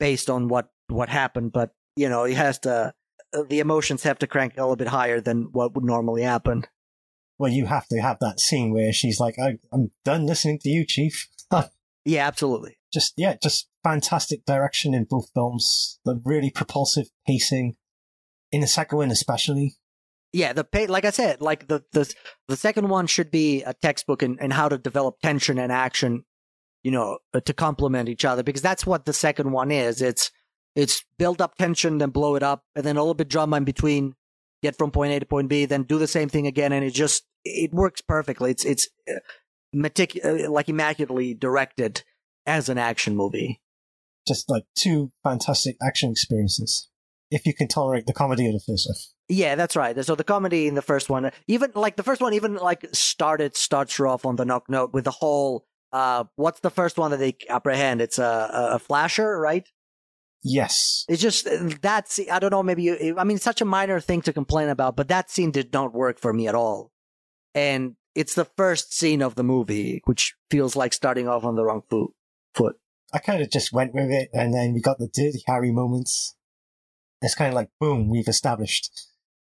[0.00, 1.52] based on what what happened.
[1.52, 2.92] But you know, he has to.
[3.48, 6.64] The emotions have to crank a little bit higher than what would normally happen.
[7.38, 10.68] Well, you have to have that scene where she's like, I, "I'm done listening to
[10.68, 11.28] you, Chief."
[12.04, 12.78] Yeah, absolutely.
[12.92, 16.00] just yeah, just fantastic direction in both films.
[16.04, 17.76] The really propulsive pacing
[18.50, 19.76] in the second one, especially.
[20.32, 22.12] Yeah, the pay, like I said, like the the
[22.48, 26.24] the second one should be a textbook in, in how to develop tension and action,
[26.82, 30.02] you know, to complement each other because that's what the second one is.
[30.02, 30.32] It's
[30.74, 33.64] it's build up tension, then blow it up, and then a little bit drama in
[33.64, 34.14] between,
[34.62, 36.94] get from point A to point B, then do the same thing again, and it
[36.94, 38.50] just it works perfectly.
[38.50, 39.18] It's it's uh,
[39.72, 42.04] metic- uh, like immaculately directed
[42.46, 43.60] as an action movie.
[44.26, 46.88] Just like two fantastic action experiences.
[47.30, 48.96] If you can tolerate the comedy of the first one.
[49.28, 50.04] Yeah, that's right.
[50.04, 53.56] So the comedy in the first one, even like the first one, even like started
[53.56, 55.66] starts her off on the knock note with the whole.
[55.92, 58.00] Uh, what's the first one that they apprehend?
[58.00, 59.66] It's a a, a flasher, right?
[60.44, 61.04] Yes.
[61.08, 61.46] It's just
[61.82, 62.30] that scene.
[62.30, 62.62] I don't know.
[62.62, 65.50] Maybe you, I mean, it's such a minor thing to complain about, but that scene
[65.50, 66.90] did not work for me at all.
[67.54, 71.64] And it's the first scene of the movie, which feels like starting off on the
[71.64, 72.10] wrong foot.
[72.54, 72.76] Foot.
[73.12, 76.34] I kind of just went with it, and then we got the Dirty Harry moments.
[77.20, 78.90] It's kind of like, boom, we've established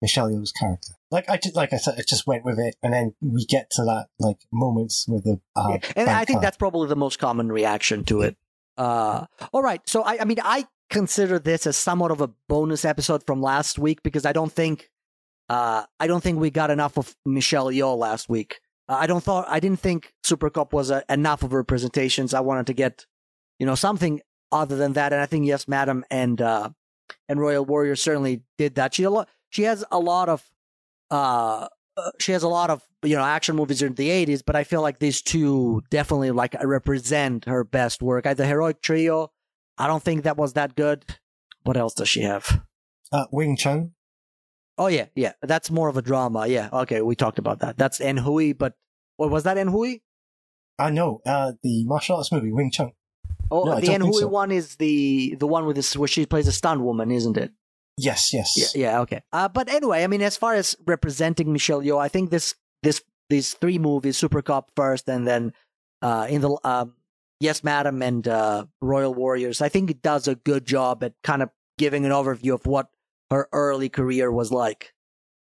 [0.01, 0.93] Michelle Yeoh's character.
[1.11, 3.69] Like I just, like I said, I just went with it, and then we get
[3.71, 5.39] to that like moments with the.
[5.55, 6.43] Uh, and I think card.
[6.43, 8.37] that's probably the most common reaction to it.
[8.77, 12.85] Uh, all right, so I, I mean, I consider this as somewhat of a bonus
[12.85, 14.89] episode from last week because I don't think,
[15.49, 18.59] uh, I don't think we got enough of Michelle Yeoh last week.
[18.87, 22.33] Uh, I don't thought, I didn't think Super Cop was a, enough of representations.
[22.33, 23.05] I wanted to get,
[23.59, 24.21] you know, something
[24.51, 26.69] other than that, and I think yes, Madam and uh,
[27.27, 28.95] and Royal Warrior certainly did that.
[28.95, 30.43] She a lot, she has a lot of,
[31.11, 31.67] uh,
[31.97, 34.63] uh, she has a lot of you know action movies in the 80s but i
[34.63, 39.31] feel like these two definitely like represent her best work I, the heroic trio
[39.79, 41.03] i don't think that was that good
[41.63, 42.61] what else does she have
[43.11, 43.93] uh, Wing Chun.
[44.77, 47.99] oh yeah yeah that's more of a drama yeah okay we talked about that that's
[47.99, 48.73] Ann Hui but
[49.17, 49.97] what was that Ann Hui
[50.77, 52.91] I know uh, the martial arts movie Wing Chun.
[53.49, 54.27] oh No, the don't Ann Hui so.
[54.27, 57.51] one is the the one with this where she plays a stunt woman isn't it
[57.99, 58.55] Yes, yes.
[58.55, 59.21] Yeah, yeah, okay.
[59.33, 63.03] Uh, but anyway, I mean, as far as representing Michelle Yeoh, I think this this
[63.29, 65.51] these three movies, Super Cop first, and then
[66.01, 66.93] uh, in the um,
[67.39, 71.41] Yes, Madam, and uh, Royal Warriors, I think it does a good job at kind
[71.41, 72.89] of giving an overview of what
[73.31, 74.93] her early career was like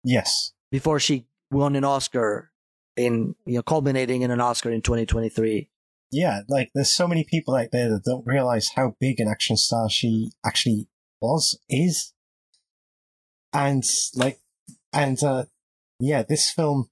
[0.04, 0.52] Yes.
[0.72, 2.52] before she won an Oscar
[2.98, 5.70] in you know culminating in an Oscar in 2023.
[6.12, 9.58] Yeah, like there's so many people out there that don't realize how big an action
[9.58, 10.88] star she actually
[11.22, 12.14] was, is.
[13.54, 13.84] And
[14.16, 14.40] like,
[14.94, 15.46] and uh,
[16.00, 16.90] yeah, this film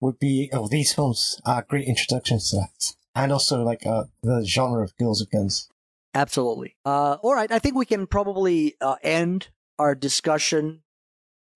[0.00, 2.94] would be, oh, these films are great introductions to that.
[3.14, 5.68] And also like uh, the genre of girls with guns.
[6.14, 6.76] Absolutely.
[6.84, 7.50] Uh, all right.
[7.50, 9.48] I think we can probably uh, end
[9.78, 10.82] our discussion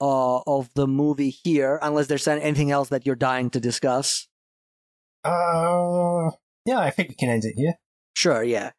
[0.00, 4.28] uh, of the movie here, unless there's anything else that you're dying to discuss.
[5.24, 6.30] Uh,
[6.64, 7.74] yeah, I think we can end it here.
[8.14, 8.42] Sure.
[8.42, 8.70] Yeah.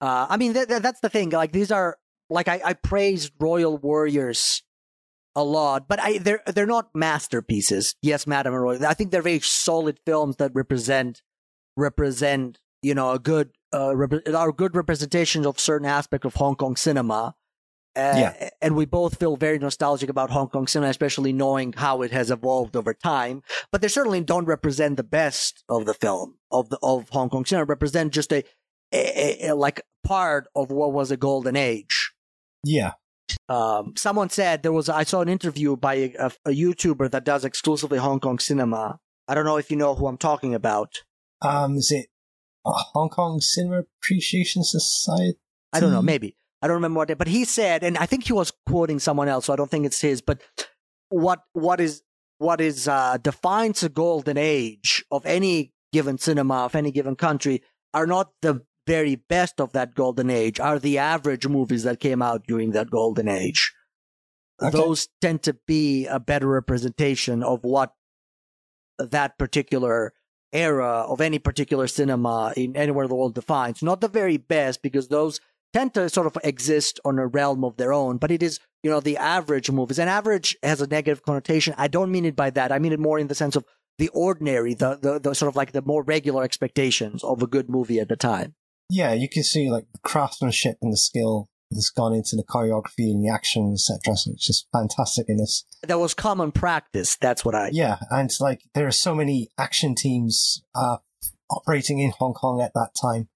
[0.00, 1.30] Uh, I mean, th- th- that's the thing.
[1.30, 1.98] Like these are
[2.30, 4.62] like I, I praised Royal Warriors
[5.34, 7.96] a lot, but I they're they're not masterpieces.
[8.02, 8.86] Yes, Madam and Royal.
[8.86, 11.22] I think they're very solid films that represent
[11.78, 16.56] represent you know a good uh rep- are good representations of certain aspect of Hong
[16.56, 17.34] Kong cinema.
[17.96, 18.50] Uh, Yeah.
[18.62, 22.30] and we both feel very nostalgic about Hong Kong cinema, especially knowing how it has
[22.30, 23.42] evolved over time.
[23.72, 27.44] But they certainly don't represent the best of the film of the of Hong Kong
[27.44, 27.64] cinema.
[27.64, 28.44] Represent just a,
[28.92, 32.12] a, a like part of what was a golden age.
[32.62, 32.92] Yeah.
[33.48, 37.24] Um, someone said there was I saw an interview by a, a, a YouTuber that
[37.24, 39.00] does exclusively Hong Kong cinema.
[39.26, 41.02] I don't know if you know who I'm talking about.
[41.42, 42.06] Um, is it
[42.64, 45.38] Hong Kong Cinema Appreciation Society?
[45.72, 46.36] I don't know, maybe.
[46.60, 49.46] I don't remember what, but he said, and I think he was quoting someone else,
[49.46, 50.20] so I don't think it's his.
[50.20, 50.42] But
[51.08, 52.02] what what is
[52.38, 57.62] what is uh, defines the golden age of any given cinema of any given country
[57.94, 62.22] are not the very best of that golden age, are the average movies that came
[62.22, 63.72] out during that golden age.
[64.60, 64.76] Okay.
[64.76, 67.92] Those tend to be a better representation of what
[68.98, 70.14] that particular
[70.52, 73.82] era of any particular cinema in anywhere the world defines.
[73.82, 75.40] Not the very best, because those
[75.72, 78.90] tend to sort of exist on a realm of their own, but it is, you
[78.90, 79.98] know, the average movies.
[79.98, 81.74] And average has a negative connotation.
[81.76, 82.72] I don't mean it by that.
[82.72, 83.64] I mean it more in the sense of
[83.98, 87.68] the ordinary, the, the, the sort of like the more regular expectations of a good
[87.68, 88.54] movie at the time.
[88.88, 93.10] Yeah, you can see like the craftsmanship and the skill that's gone into the choreography
[93.10, 94.16] and the action, etc.
[94.16, 95.64] So it's just fantastic in this.
[95.82, 97.16] That was common practice.
[97.16, 97.70] That's what I.
[97.72, 100.98] Yeah, and like there are so many action teams uh,
[101.50, 103.28] operating in Hong Kong at that time.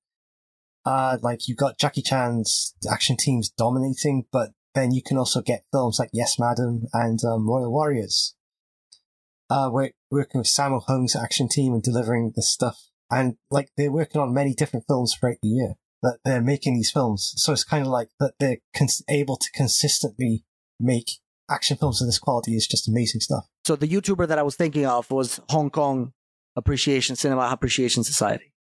[0.84, 5.64] Uh, like you got Jackie Chan's action teams dominating, but then you can also get
[5.70, 8.34] films like Yes Madam and um, Royal Warriors.
[9.50, 12.88] Uh, we're working with Sammo Hung's action team and delivering this stuff.
[13.10, 16.90] And like they're working on many different films throughout the year that they're making these
[16.90, 17.32] films.
[17.36, 20.44] So it's kind of like that they're cons- able to consistently
[20.80, 21.12] make
[21.50, 23.44] action films of this quality is just amazing stuff.
[23.64, 26.12] So the YouTuber that I was thinking of was Hong Kong
[26.56, 28.52] Appreciation Cinema Appreciation Society.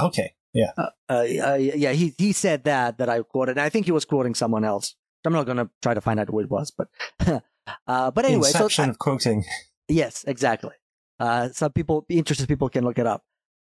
[0.00, 0.34] Okay.
[0.54, 0.72] Yeah.
[0.76, 1.22] Uh, uh,
[1.58, 3.52] yeah, he he said that that I quoted.
[3.52, 4.94] And I think he was quoting someone else.
[5.24, 6.88] I'm not going to try to find out who it was, but
[7.86, 9.44] uh, but anyway, Inception so of quoting.
[9.88, 10.74] yes, exactly.
[11.20, 13.24] Uh, some people, interested people, can look it up.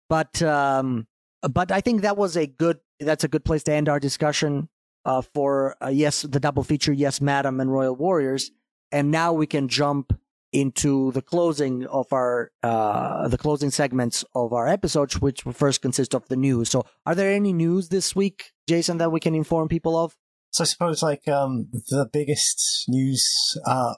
[0.10, 1.08] But um,
[1.48, 2.80] but I think that was a good.
[3.00, 4.70] That's a good place to end our discussion
[5.06, 8.52] uh, for uh, yes, the double feature, yes, Madam and Royal Warriors,
[8.92, 10.18] and now we can jump
[10.54, 16.16] into the closing of our uh, the closing segments of our episodes, which first consist
[16.16, 16.70] of the news.
[16.70, 20.16] So, are there any news this week, Jason, that we can inform people of?
[20.52, 23.94] So I suppose like um, the biggest news uh,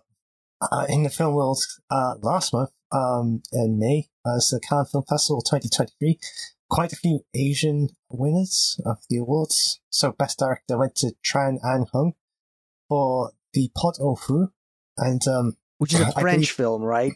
[0.62, 5.04] uh, in the film world uh, last month um, in May was the Cannes Film
[5.08, 6.20] Festival 2023.
[6.70, 9.80] Quite a few Asian winners of the awards.
[9.90, 12.14] So Best Director went to Tran Anh Hung
[12.88, 14.52] for The Pot au Feu.
[14.98, 17.14] And um, Which is a I French believe- film, right?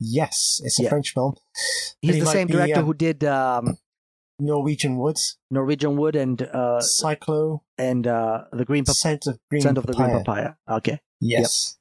[0.00, 0.88] yes, it's a Yeah.
[0.88, 1.34] French film.
[2.00, 3.76] He's Pretty the same the, director um, who did um,
[4.38, 9.60] Norwegian Woods, Norwegian Wood and uh, Cyclo, and uh, the Green Pap- Scent of Green
[9.60, 10.54] Scent of the Green Papaya.
[10.68, 11.00] Okay.
[11.20, 11.76] Yes.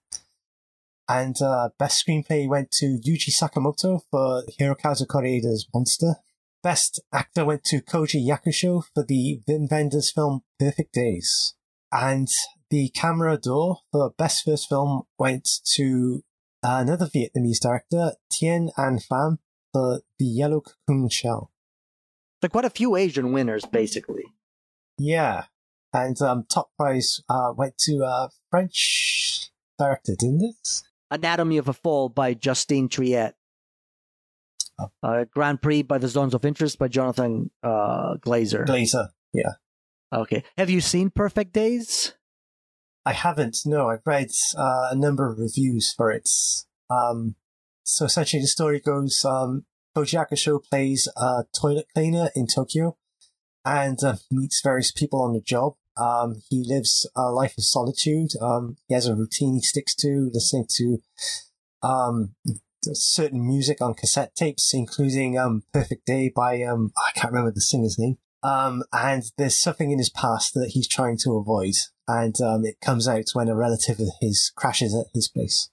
[1.07, 6.15] And uh, best screenplay went to Yuji Sakamoto for Hirokazu Koreeda's Monster.
[6.61, 11.55] Best actor went to Koji Yakusho for the Wim Wenders film Perfect Days.
[11.91, 12.27] And
[12.69, 16.23] the Camera d'Or for best first film went to
[16.61, 19.37] another Vietnamese director, Tien An Pham,
[19.71, 21.51] for The Yellow Cocoon Shell.
[22.41, 24.25] So quite a few Asian winners, basically.
[24.97, 25.45] Yeah.
[25.93, 30.81] And um, top prize uh, went to a French director, didn't it?
[31.09, 33.33] Anatomy of a Fall by Justine Triet.
[35.03, 38.65] Uh, Grand Prix by the Zones of Interest by Jonathan uh, Glazer.
[38.65, 39.09] Glazer.
[39.33, 39.53] Yeah.
[40.13, 40.43] okay.
[40.57, 42.13] Have you seen Perfect Days?
[43.05, 43.59] I haven't.
[43.65, 46.29] No, I've read uh, a number of reviews for it.
[46.89, 47.35] Um,
[47.83, 49.65] so essentially, the story goes: um,
[49.95, 52.97] Koji Yakusho plays a toilet cleaner in Tokyo,
[53.65, 55.75] and uh, meets various people on the job.
[55.97, 58.31] Um, he lives a life of solitude.
[58.41, 60.97] Um, he has a routine he sticks to, listening to
[61.81, 62.35] um,
[62.93, 67.61] certain music on cassette tapes, including um, "Perfect Day" by um, I can't remember the
[67.61, 68.17] singer's name.
[68.41, 71.73] Um, and there's something in his past that he's trying to avoid,
[72.07, 75.69] and um, it comes out when a relative of his crashes at his place.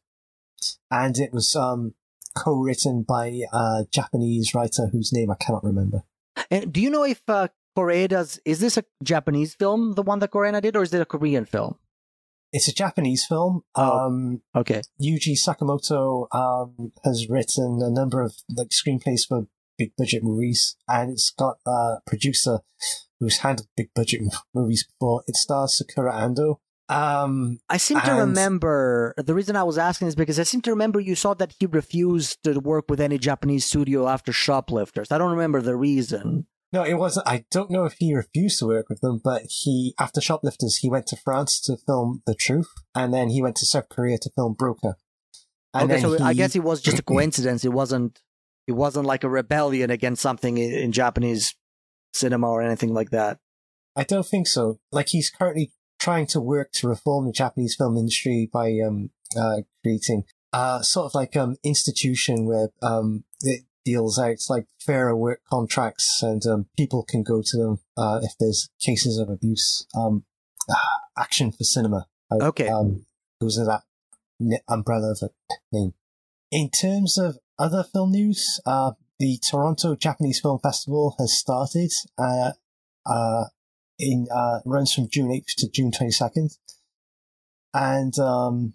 [0.91, 1.95] And it was um,
[2.37, 6.03] co-written by a Japanese writer whose name I cannot remember.
[6.51, 10.31] And do you know if uh, Koreeda's is this a Japanese film, the one that
[10.31, 11.77] Koreeda did, or is it a Korean film?
[12.53, 13.63] It's a Japanese film.
[13.75, 14.07] Oh.
[14.07, 14.83] Um, Okay.
[15.01, 19.47] Yuji Sakamoto um, has written a number of like screenplays for
[19.79, 22.61] big budget movies, and it's got a producer
[23.21, 24.23] who's handled big budget
[24.55, 25.23] movies before.
[25.27, 26.57] It stars Sakura Ando.
[26.89, 30.71] Um, I seem to remember the reason I was asking is because I seem to
[30.71, 35.11] remember you saw that he refused to work with any Japanese studio after Shoplifters.
[35.11, 36.47] I don't remember the reason.
[36.73, 37.29] No, it wasn't.
[37.29, 40.91] I don't know if he refused to work with them, but he after Shoplifters, he
[40.91, 44.31] went to France to film The Truth, and then he went to South Korea to
[44.35, 44.97] film Broker.
[45.73, 47.65] And okay, so I guess it was just a coincidence.
[47.65, 48.21] It wasn't.
[48.67, 51.55] It wasn't like a rebellion against something in, Japanese
[52.13, 53.39] cinema or anything like that.
[53.95, 54.81] I don't think so.
[54.91, 59.59] Like he's currently trying to work to reform the Japanese film industry by um uh
[59.83, 65.41] creating uh sort of like um institution where um the, deals out like fairer work
[65.49, 69.87] contracts, and um, people can go to them uh, if there's cases of abuse.
[69.97, 70.25] Um,
[71.17, 72.07] action for cinema.
[72.31, 72.69] uh, Okay.
[72.69, 73.07] Um,
[73.41, 73.81] goes under
[74.41, 75.31] that umbrella of a
[75.73, 75.95] name.
[76.51, 81.93] In terms of other film news, uh, the Toronto Japanese Film Festival has started.
[82.19, 82.53] Uh,
[83.07, 83.45] uh,
[83.99, 86.59] in uh, runs from June 8th to June 22nd,
[87.73, 88.75] and um,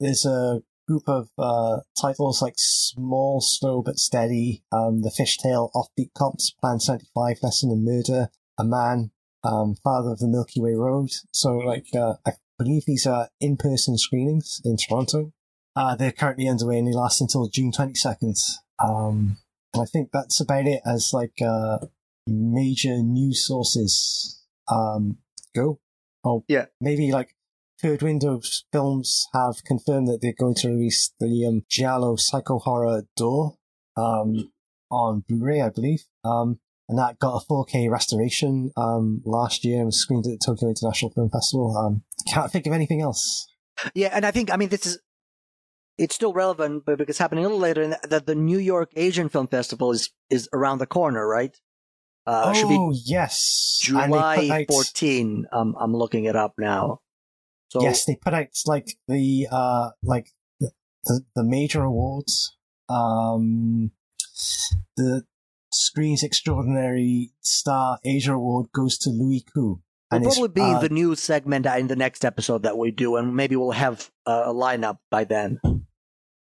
[0.00, 5.70] there's a group of uh, titles like Small, Slow but Steady, um, The Fish Tale,
[5.74, 9.10] Offbeat Cops, Plan 75, Lesson in Murder, A Man,
[9.44, 11.10] um, Father of the Milky Way Road.
[11.30, 15.32] So, like, uh, I believe these are in-person screenings in Toronto.
[15.76, 18.40] Uh, they're currently underway and they last until June 22nd.
[18.82, 19.36] Um,
[19.74, 21.78] and I think that's about it as, like, uh,
[22.26, 25.18] major news sources um,
[25.54, 25.78] go.
[26.24, 26.66] Oh, Yeah.
[26.80, 27.34] Maybe, like,
[27.80, 28.40] Third Window
[28.72, 33.54] Films have confirmed that they're going to release the um, Giallo psycho horror Door
[33.96, 34.50] um,
[34.90, 36.04] on Blu-ray, I believe.
[36.24, 36.58] Um,
[36.88, 40.70] and that got a 4K restoration um, last year and was screened at the Tokyo
[40.70, 41.76] International Film Festival.
[41.76, 43.46] Um, can't think of anything else.
[43.94, 44.98] Yeah, and I think I mean this is
[45.98, 48.90] it's still relevant, but because it's happening a little later, and that the New York
[48.96, 51.56] Asian Film Festival is is around the corner, right?
[52.26, 53.78] Uh, should be oh, yes.
[53.80, 55.46] July put out- 14.
[55.52, 57.00] Um, I'm looking it up now.
[57.68, 60.70] So yes, they put out like the uh like the
[61.04, 62.56] the, the major awards.
[62.88, 63.92] Um
[64.96, 65.24] the
[65.70, 69.82] Screens Extraordinary Star Asia Award goes to Louis Koo.
[70.10, 73.36] It'll probably be uh, the news segment in the next episode that we do, and
[73.36, 75.60] maybe we'll have a lineup by then.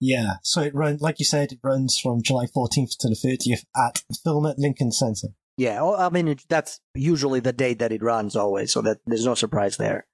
[0.00, 3.64] Yeah, so it runs like you said, it runs from July 14th to the 30th
[3.76, 5.28] at Film at Lincoln Center.
[5.58, 9.26] Yeah, I mean it, that's usually the date that it runs always, so that there's
[9.26, 10.06] no surprise there.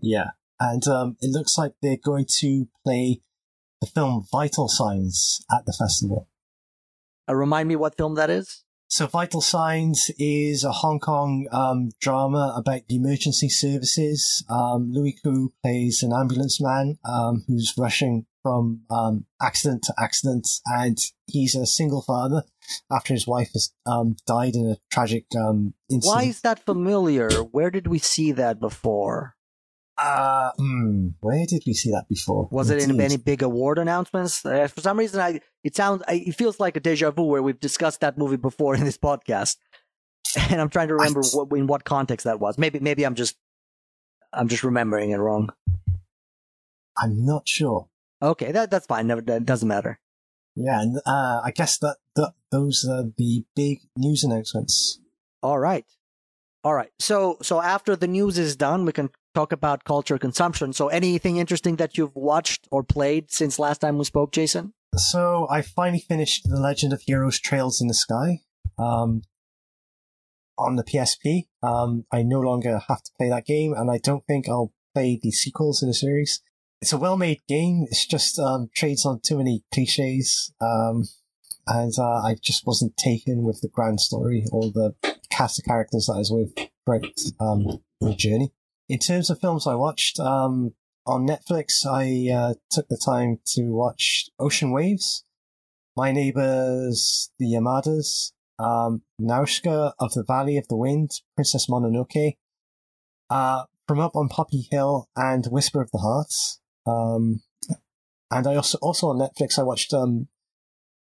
[0.00, 0.30] Yeah,
[0.60, 3.20] and um, it looks like they're going to play
[3.80, 6.28] the film Vital Signs at the festival.
[7.28, 8.64] Uh, remind me what film that is?
[8.90, 14.42] So Vital Signs is a Hong Kong um, drama about the emergency services.
[14.48, 20.48] Um, Louis Koo plays an ambulance man um, who's rushing from um, accident to accident,
[20.64, 20.96] and
[21.26, 22.44] he's a single father
[22.90, 26.16] after his wife has um, died in a tragic um, incident.
[26.16, 27.28] Why is that familiar?
[27.28, 29.36] Where did we see that before?
[29.98, 32.48] Uh, hmm, where did we see that before?
[32.52, 34.46] Was it in any big award announcements?
[34.46, 37.42] Uh, for some reason, I it sounds I, it feels like a deja vu where
[37.42, 39.56] we've discussed that movie before in this podcast,
[40.50, 42.58] and I'm trying to remember what, in what context that was.
[42.58, 43.36] Maybe maybe I'm just
[44.32, 45.50] I'm just remembering it wrong.
[46.96, 47.88] I'm not sure.
[48.22, 49.08] Okay, that that's fine.
[49.08, 49.98] Never that doesn't matter.
[50.54, 55.00] Yeah, and uh, I guess that, that those are the big news announcements.
[55.42, 55.84] All right,
[56.64, 56.90] all right.
[56.98, 60.72] So so after the news is done, we can talk about culture consumption.
[60.72, 64.72] So anything interesting that you've watched or played since last time we spoke, Jason?
[64.96, 68.40] So I finally finished The Legend of Heroes Trails in the Sky
[68.78, 69.22] um,
[70.58, 71.46] on the PSP.
[71.62, 75.20] Um, I no longer have to play that game, and I don't think I'll play
[75.22, 76.42] the sequels in the series.
[76.80, 77.86] It's a well-made game.
[77.88, 81.04] It's just um, trades on too many cliches, um,
[81.66, 84.94] and uh, I just wasn't taken with the grand story or the
[85.30, 86.52] cast of characters that I was with
[86.84, 88.52] throughout um, the journey.
[88.88, 90.72] In terms of films I watched, um,
[91.04, 95.24] on Netflix, I uh, took the time to watch Ocean Waves,
[95.94, 102.36] My Neighbors, The Yamadas, um, Nausicaä of the Valley of the Wind, Princess Mononoke,
[103.28, 106.60] uh, From Up on Poppy Hill, and Whisper of the Hearts.
[106.86, 107.42] Um,
[108.30, 110.28] and I also, also on Netflix, I watched um,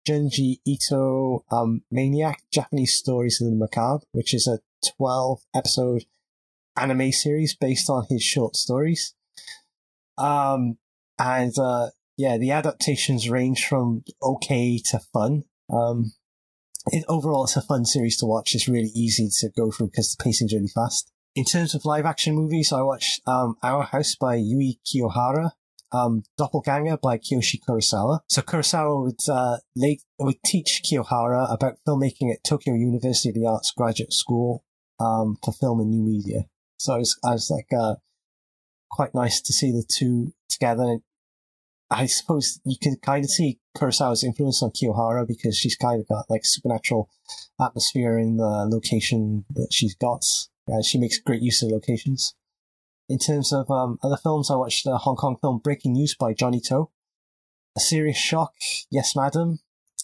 [0.08, 4.60] Junji Ito um, Maniac, Japanese Stories of the Macabre, which is a
[4.96, 6.04] 12 episode
[6.76, 9.14] anime series based on his short stories.
[10.18, 10.78] Um,
[11.18, 15.44] and, uh, yeah, the adaptations range from okay to fun.
[15.70, 16.12] Um,
[16.86, 18.54] it, overall, it's a fun series to watch.
[18.54, 21.10] It's really easy to go through because the pacing's really fast.
[21.34, 25.50] In terms of live action movies, I watched, um, Our House by Yui Kiyohara,
[25.92, 28.20] um, Doppelganger by Kiyoshi Kurosawa.
[28.28, 33.46] So Kurosawa would, uh, late, would teach Kiyohara about filmmaking at Tokyo University of the
[33.46, 34.64] Arts Graduate School,
[34.98, 36.46] um, for film and new media.
[36.78, 37.96] So I was, I was like, uh,
[38.90, 40.98] quite nice to see the two together.
[41.90, 46.08] I suppose you can kind of see Kurosawa's influence on Kiyohara because she's kind of
[46.08, 47.08] got like supernatural
[47.60, 50.24] atmosphere in the location that she's got.
[50.68, 52.34] Uh, she makes great use of locations.
[53.08, 56.32] In terms of um, other films, I watched the Hong Kong film Breaking News by
[56.32, 56.90] Johnny To.
[57.76, 58.54] A Serious Shock,
[58.90, 59.60] Yes Madam,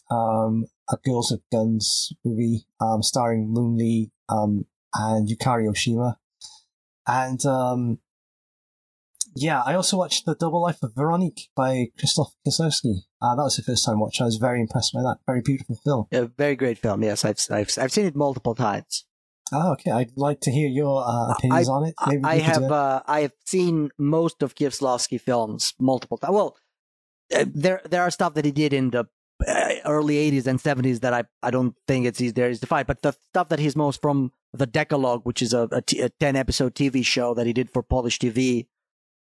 [0.08, 6.16] um, a Girls with Guns movie um, starring Moon Lee um, and Yukari Oshima.
[7.06, 7.98] And um,
[9.34, 13.02] yeah, I also watched The Double Life of Veronique by Krzysztof Kieslowski.
[13.20, 14.20] Uh, that was the first time watch.
[14.20, 15.18] I was very impressed by that.
[15.26, 16.06] Very beautiful film.
[16.12, 17.02] A very great film.
[17.02, 19.04] Yes, I've I've I've seen it multiple times.
[19.52, 19.90] Oh, okay.
[19.90, 21.94] I'd like to hear your uh, opinions on it.
[22.06, 26.34] Maybe I have uh, I have seen most of Kieslowski films multiple times.
[26.34, 26.56] Well,
[27.34, 29.06] uh, there there are stuff that he did in the
[29.46, 32.66] uh, early '80s and '70s that I I don't think it's easy there is to
[32.66, 32.86] find.
[32.86, 36.08] But the stuff that he's most from the Decalogue, which is a, a, t- a
[36.08, 38.66] ten episode TV show that he did for Polish TV,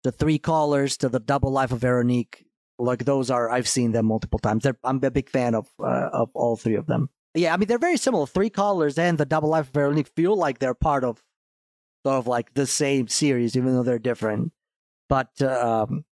[0.03, 2.47] the Three Colors to the Double Life of Veronique,
[2.81, 4.63] like those are I've seen them multiple times.
[4.63, 7.11] They're, I'm a big fan of uh, of all three of them.
[7.35, 8.27] Yeah, I mean they're very similar.
[8.27, 11.23] Three Colors and the Double Life of Veronique feel like they're part of
[12.05, 14.53] sort of like the same series, even though they're different.
[15.09, 16.05] But um,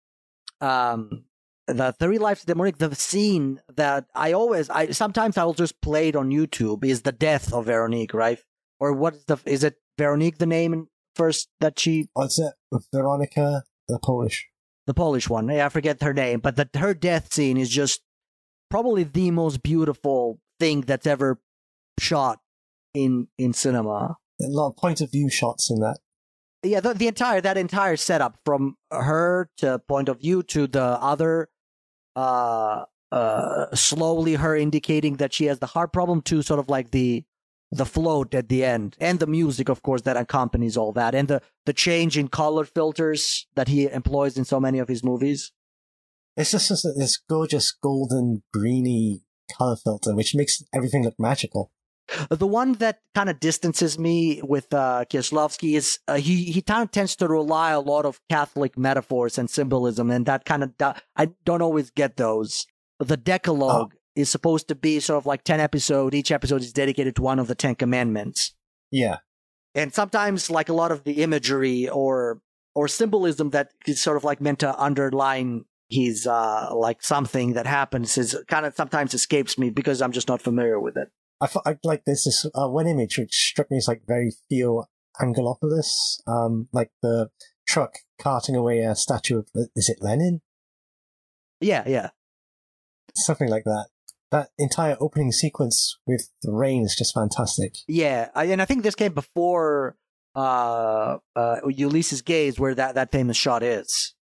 [0.60, 1.24] um,
[1.66, 5.80] the Three Lives of Veronique, the scene that I always, I sometimes I will just
[5.80, 8.38] play it on YouTube is the death of Veronique, right?
[8.80, 12.52] Or what is the is it Veronique the name first that she What's it?
[12.92, 14.46] Veronica, the Polish.
[14.86, 15.48] the Polish one.
[15.48, 18.02] Yeah, I forget her name, but the, her death scene is just
[18.70, 21.40] probably the most beautiful thing that's ever
[21.98, 22.38] shot
[22.94, 24.16] in in cinema.
[24.40, 25.98] A lot of point of view shots in that.
[26.62, 30.82] Yeah, the, the entire that entire setup from her to point of view to the
[30.82, 31.48] other,
[32.16, 36.90] uh, uh, slowly her indicating that she has the heart problem to sort of like
[36.90, 37.24] the
[37.70, 41.28] the float at the end and the music of course that accompanies all that and
[41.28, 45.52] the the change in color filters that he employs in so many of his movies
[46.38, 49.22] It's just this, this gorgeous golden greeny
[49.56, 51.72] color filter, which makes everything look magical.
[52.30, 56.82] The one that kind of distances me with uh, Kieslowski is uh, he he kind
[56.82, 60.72] of tends to rely a lot of Catholic metaphors and symbolism, and that kind of
[61.16, 62.66] I don't always get those.
[62.98, 66.14] The Decalogue is supposed to be sort of like ten episode.
[66.14, 68.54] Each episode is dedicated to one of the Ten Commandments,
[68.90, 69.18] Yeah.
[69.74, 72.40] and sometimes like a lot of the imagery or
[72.74, 77.66] or symbolism that is sort of like meant to underline his uh like something that
[77.66, 81.08] happens is kind of sometimes escapes me because I'm just not familiar with it.
[81.40, 84.32] I thought I'd like there's this uh, one image which struck me as like very
[84.50, 84.84] Theo
[85.20, 85.90] Angelopoulos,
[86.26, 87.30] um, like the
[87.66, 90.40] truck carting away a statue of is it Lenin,
[91.60, 92.10] Yeah, yeah.
[93.14, 93.86] something like that.
[94.30, 97.76] That entire opening sequence with the rain is just fantastic.
[97.86, 99.96] Yeah, I, and I think this came before
[100.36, 104.14] uh, uh, Ulysses Gaze, where that, that famous shot is.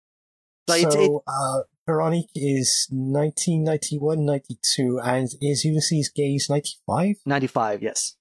[0.68, 7.16] So, So, it's, it, uh, Veronique is 1991, 92, and is Ulysses Gaze 95?
[7.26, 8.16] 95, yes.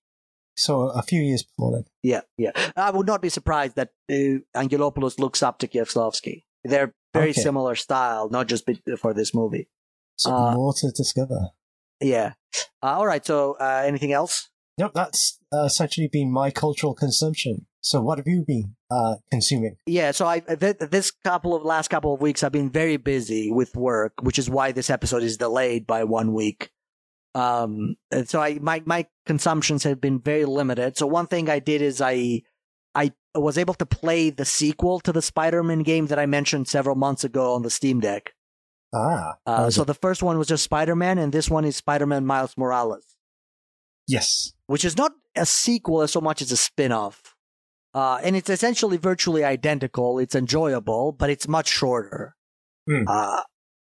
[0.55, 1.85] So a few years before that.
[2.03, 2.51] Yeah, yeah.
[2.75, 6.43] I would not be surprised that uh, Angelopoulos looks up to Kieslowski.
[6.63, 7.41] They're very Okay.
[7.41, 8.63] similar style, not just
[8.99, 9.67] for this movie.
[10.15, 11.49] So Uh, more to discover.
[11.99, 12.33] Yeah.
[12.81, 13.25] Uh, all right.
[13.25, 14.49] So, uh, anything else?
[14.77, 17.67] Yep, that's uh, essentially been my cultural consumption.
[17.81, 19.75] So what have you been uh, consuming?
[19.85, 23.51] Yeah, so I th- this couple of last couple of weeks I've been very busy
[23.51, 26.71] with work, which is why this episode is delayed by one week.
[27.35, 27.95] Um,
[28.25, 30.97] so I my my consumptions have been very limited.
[30.97, 32.43] So one thing I did is I
[32.95, 36.95] I was able to play the sequel to the Spider-Man game that I mentioned several
[36.95, 38.33] months ago on the Steam Deck.
[38.93, 39.85] Ah, Uh, so it?
[39.85, 43.13] the first one was just Spider-Man, and this one is Spider-Man Miles Morales
[44.07, 44.53] yes.
[44.67, 47.35] which is not a sequel as so much as a spin-off.
[47.93, 50.17] Uh, and it's essentially virtually identical.
[50.17, 52.35] It's enjoyable, but it's much shorter.
[52.89, 53.03] Hmm.
[53.07, 53.41] Uh,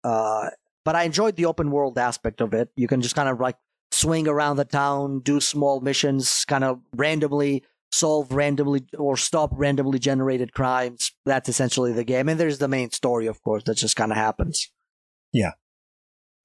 [0.04, 0.50] uh,
[0.84, 2.70] but I enjoyed the open world aspect of it.
[2.76, 3.58] You can just kind of like
[3.92, 10.00] swing around the town, do small missions, kind of randomly solve randomly or stop randomly
[10.00, 11.12] generated crimes.
[11.26, 12.28] That's essentially the game.
[12.28, 14.72] And there's the main story, of course, that just kind of happens.
[15.34, 15.52] Yeah.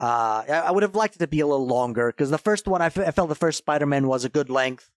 [0.01, 2.67] Uh, I I would have liked it to be a little longer because the first
[2.67, 4.91] one, I felt the first Spider-Man was a good length,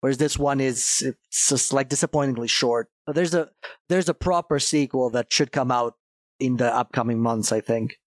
[0.00, 2.88] whereas this one is it's just like disappointingly short.
[3.06, 3.50] But there's a
[3.88, 5.94] there's a proper sequel that should come out
[6.40, 7.98] in the upcoming months, I think.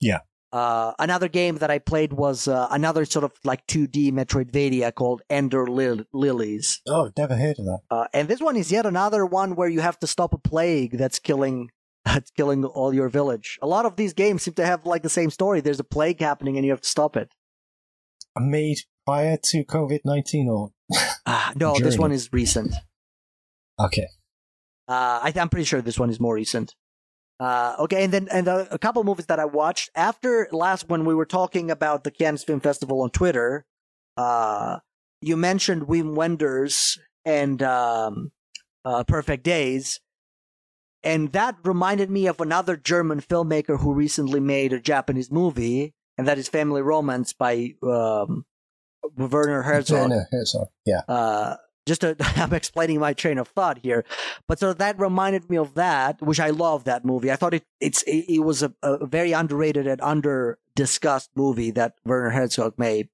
[0.00, 0.20] Yeah.
[0.52, 5.22] Uh, another game that I played was uh, another sort of like 2D Metroidvania called
[5.30, 6.80] Ender Lil- Lilies.
[6.88, 7.78] Oh, I've never heard of that.
[7.88, 10.98] Uh, and this one is yet another one where you have to stop a plague
[10.98, 11.70] that's killing
[12.04, 13.58] that's killing all your village.
[13.62, 15.60] A lot of these games seem to have like the same story.
[15.60, 17.30] There's a plague happening and you have to stop it.
[18.36, 20.70] Made prior to COVID 19 or.
[21.26, 22.74] Ah, no, this one is recent.
[23.78, 24.08] Okay.
[24.88, 26.74] Uh, I, I'm pretty sure this one is more recent.
[27.38, 31.04] Uh, okay, and then and uh, a couple movies that I watched after last when
[31.04, 33.64] we were talking about the Cannes Film Festival on Twitter.
[34.16, 34.80] Uh,
[35.22, 38.32] you mentioned Wim Wenders and um,
[38.84, 40.00] uh, Perfect Days,
[41.02, 46.28] and that reminded me of another German filmmaker who recently made a Japanese movie, and
[46.28, 48.44] that is Family Romance by um,
[49.16, 50.10] Werner Herzog.
[50.10, 50.68] Werner Herzog.
[50.84, 51.00] Yeah.
[51.08, 51.56] Uh,
[51.86, 54.04] just to, I'm explaining my train of thought here,
[54.46, 57.32] but so that reminded me of that, which I love that movie.
[57.32, 61.70] I thought it it's it, it was a, a very underrated and under discussed movie
[61.72, 63.08] that Werner Herzog made.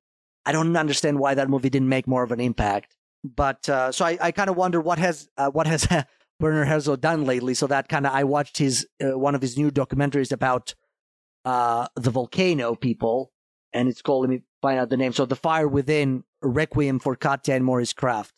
[0.44, 2.94] I don't understand why that movie didn't make more of an impact.
[3.24, 5.86] But uh, so I, I kind of wonder what has uh, what has
[6.40, 7.54] Werner Herzog done lately.
[7.54, 10.74] So that kind of I watched his uh, one of his new documentaries about
[11.44, 13.32] uh, the volcano people,
[13.72, 14.22] and it's called.
[14.22, 15.12] Let me find out the name.
[15.12, 18.32] So the Fire Within: Requiem for Katia and Maurice Krafft,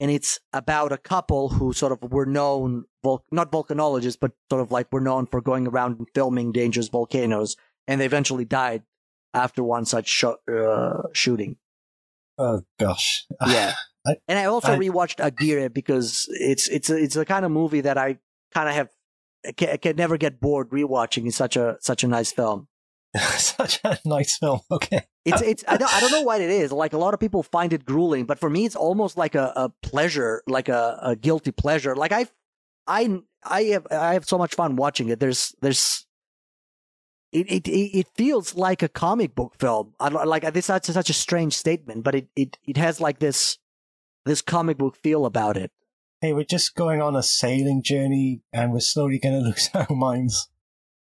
[0.00, 4.62] and it's about a couple who sort of were known, vul- not volcanologists, but sort
[4.62, 7.56] of like were known for going around and filming dangerous volcanoes,
[7.86, 8.84] and they eventually died
[9.34, 11.56] after one such sh- uh, shooting.
[12.38, 13.26] Oh gosh.
[13.46, 13.74] Yeah.
[14.06, 17.50] I- and I also I- rewatched Aguirre because it's it's a, it's the kind of
[17.50, 18.18] movie that I
[18.52, 18.88] kind of have
[19.46, 21.26] I can, can never get bored rewatching.
[21.26, 22.68] It's such a such a nice film.
[23.38, 24.60] Such a nice film.
[24.70, 25.00] Okay.
[25.24, 26.70] It's it's I don't I don't know what it is.
[26.70, 29.50] Like a lot of people find it grueling, but for me, it's almost like a,
[29.56, 31.96] a pleasure, like a, a guilty pleasure.
[31.96, 32.26] Like I
[32.86, 35.20] I I have I have so much fun watching it.
[35.20, 36.06] There's there's
[37.32, 39.94] it it it it feels like a comic book film.
[39.98, 40.66] I like this.
[40.66, 43.58] That's such a strange statement, but it it it has like this
[44.28, 45.72] this comic book feel about it.
[46.20, 49.86] Hey, we're just going on a sailing journey and we're slowly going to lose our
[49.94, 50.48] minds.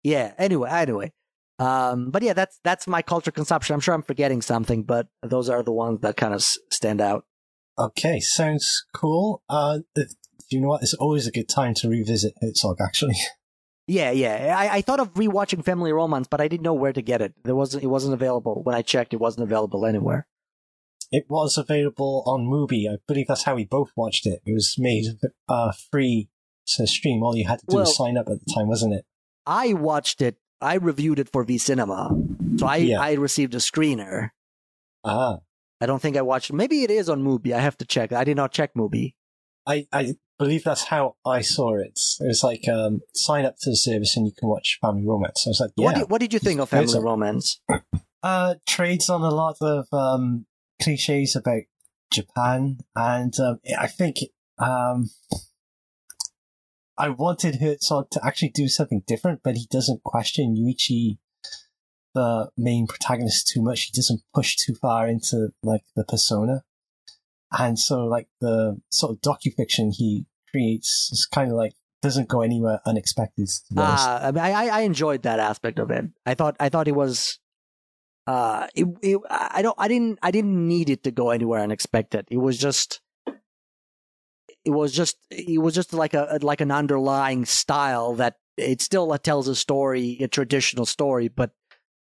[0.04, 0.34] Yeah.
[0.38, 1.14] Anyway, anyway.
[1.58, 3.74] Um, but yeah, that's that's my culture consumption.
[3.74, 7.00] I'm sure I'm forgetting something, but those are the ones that kind of s- stand
[7.00, 7.26] out.
[7.80, 9.42] Okay, sounds cool.
[9.50, 9.80] Uh,
[10.50, 10.82] you know what?
[10.84, 13.16] It's always a good time to revisit Herzog, actually.
[13.88, 14.56] Yeah, yeah.
[14.58, 17.36] I, I thought of rewatching Family Romance, but I didn't know where to get it.
[17.44, 17.84] There wasn't.
[17.84, 19.14] It wasn't available when I checked.
[19.14, 20.26] It wasn't available anywhere.
[21.18, 22.82] It was available on Mubi.
[22.92, 24.42] I believe that's how we both watched it.
[24.46, 25.06] It was made
[25.48, 26.30] uh, free
[26.76, 27.24] to stream.
[27.24, 29.06] All you had to do Well- was sign up at the time, wasn't it?
[29.46, 30.36] I watched it.
[30.62, 32.02] I reviewed it for V Cinema,
[32.58, 33.00] so I Yeah.
[33.00, 34.32] I received a screener.
[35.04, 35.40] Ah,
[35.82, 36.52] I don't think I watched.
[36.52, 37.54] Maybe it is on Mubi.
[37.54, 38.12] I have to check.
[38.12, 39.14] I did not check Mubi.
[39.68, 42.00] I, I believe that's how I saw it.
[42.20, 45.44] It was like um, sign up to the service and you can watch Family Romance.
[45.46, 45.86] I was like, yeah.
[45.86, 47.00] What did, What did you think of Family.
[47.00, 47.60] Romance?
[48.24, 50.46] uh, trades on a lot of um,
[50.82, 51.64] cliches about
[52.12, 54.18] Japan, and um, I think
[54.58, 55.10] um,
[56.98, 61.18] I wanted Herzog to actually do something different, but he doesn't question Yuichi,
[62.14, 63.84] the main protagonist, too much.
[63.84, 66.64] He doesn't push too far into like the persona,
[67.58, 72.42] and so like the sort of docufiction he creates is kind of like doesn't go
[72.42, 73.50] anywhere unexpected.
[73.76, 76.06] Ah, I, mean, I I enjoyed that aspect of it.
[76.26, 77.40] I thought I thought it was.
[78.28, 82.26] Uh, it, it, I don't, I didn't, I didn't need it to go anywhere unexpected.
[82.32, 83.02] It was just,
[84.64, 89.16] it was just, it was just like a, like an underlying style that it still
[89.18, 91.52] tells a story, a traditional story, but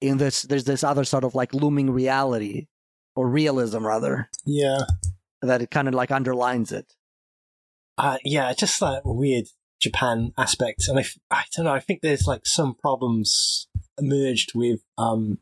[0.02, 2.68] in this, there's this other sort of like looming reality
[3.16, 4.80] or realism rather yeah.
[5.42, 6.94] that it kind of like underlines it.
[7.98, 9.46] Uh, yeah, just that weird
[9.82, 11.74] Japan aspect, and I, I don't know.
[11.74, 13.68] I think there's like some problems
[13.98, 15.40] emerged with um,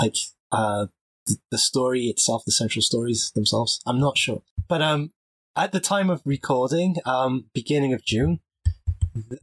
[0.00, 0.16] like
[0.52, 0.86] uh,
[1.26, 3.80] th- the story itself, the central stories themselves.
[3.86, 5.12] I'm not sure, but um,
[5.56, 8.40] at the time of recording, um, beginning of June,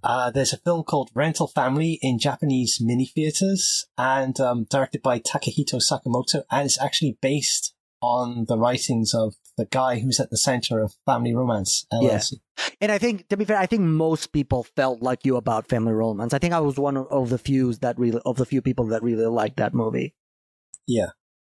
[0.03, 5.19] uh, there's a film called Rental Family in Japanese mini theaters, and um, directed by
[5.19, 10.37] Takahito Sakamoto, and it's actually based on the writings of the guy who's at the
[10.37, 12.33] center of Family Romance LLC.
[12.79, 15.93] And I think, to be fair, I think most people felt like you about Family
[15.93, 16.33] Romance.
[16.33, 19.03] I think I was one of the few that really, of the few people that
[19.03, 20.15] really liked that movie.
[20.91, 21.11] Yeah.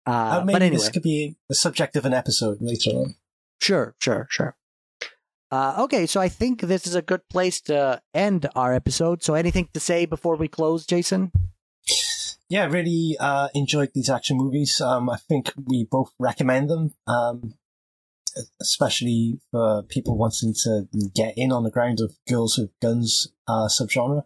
[0.06, 3.16] Uh, Uh, maybe but anyway, this could be the subject of an episode later on.
[3.62, 4.56] sure, sure, sure.
[5.52, 9.22] Uh, okay, so I think this is a good place to end our episode.
[9.22, 11.32] So, anything to say before we close, Jason?
[12.50, 14.80] Yeah, really uh, enjoyed these action movies.
[14.82, 17.54] Um, I think we both recommend them, um,
[18.62, 23.68] especially for people wanting to get in on the ground of girls with guns uh,
[23.68, 24.24] subgenre.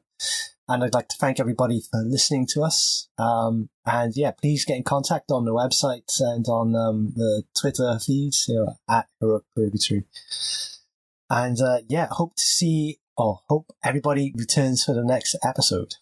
[0.68, 3.08] And I'd like to thank everybody for listening to us.
[3.20, 8.00] Um, and yeah, please get in contact on the website and on um, the Twitter
[8.00, 10.06] feeds here at Heroic Purgatory.
[11.30, 15.96] And uh, yeah, hope to see, or hope everybody returns for the next episode.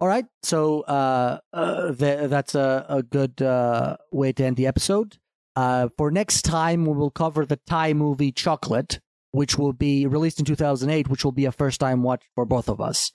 [0.00, 4.66] All right, so uh, uh, th- that's a, a good uh, way to end the
[4.66, 5.18] episode.
[5.54, 8.98] Uh, for next time, we will cover the Thai movie Chocolate,
[9.32, 12.68] which will be released in 2008, which will be a first time watch for both
[12.68, 13.10] of us.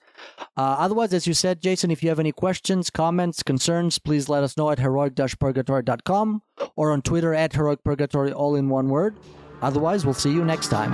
[0.56, 4.42] Uh, otherwise, as you said, Jason, if you have any questions, comments, concerns, please let
[4.42, 6.42] us know at heroic-purgatory.com
[6.76, 9.16] or on Twitter at heroic purgatory, all in one word.
[9.62, 10.92] Otherwise, we'll see you next time.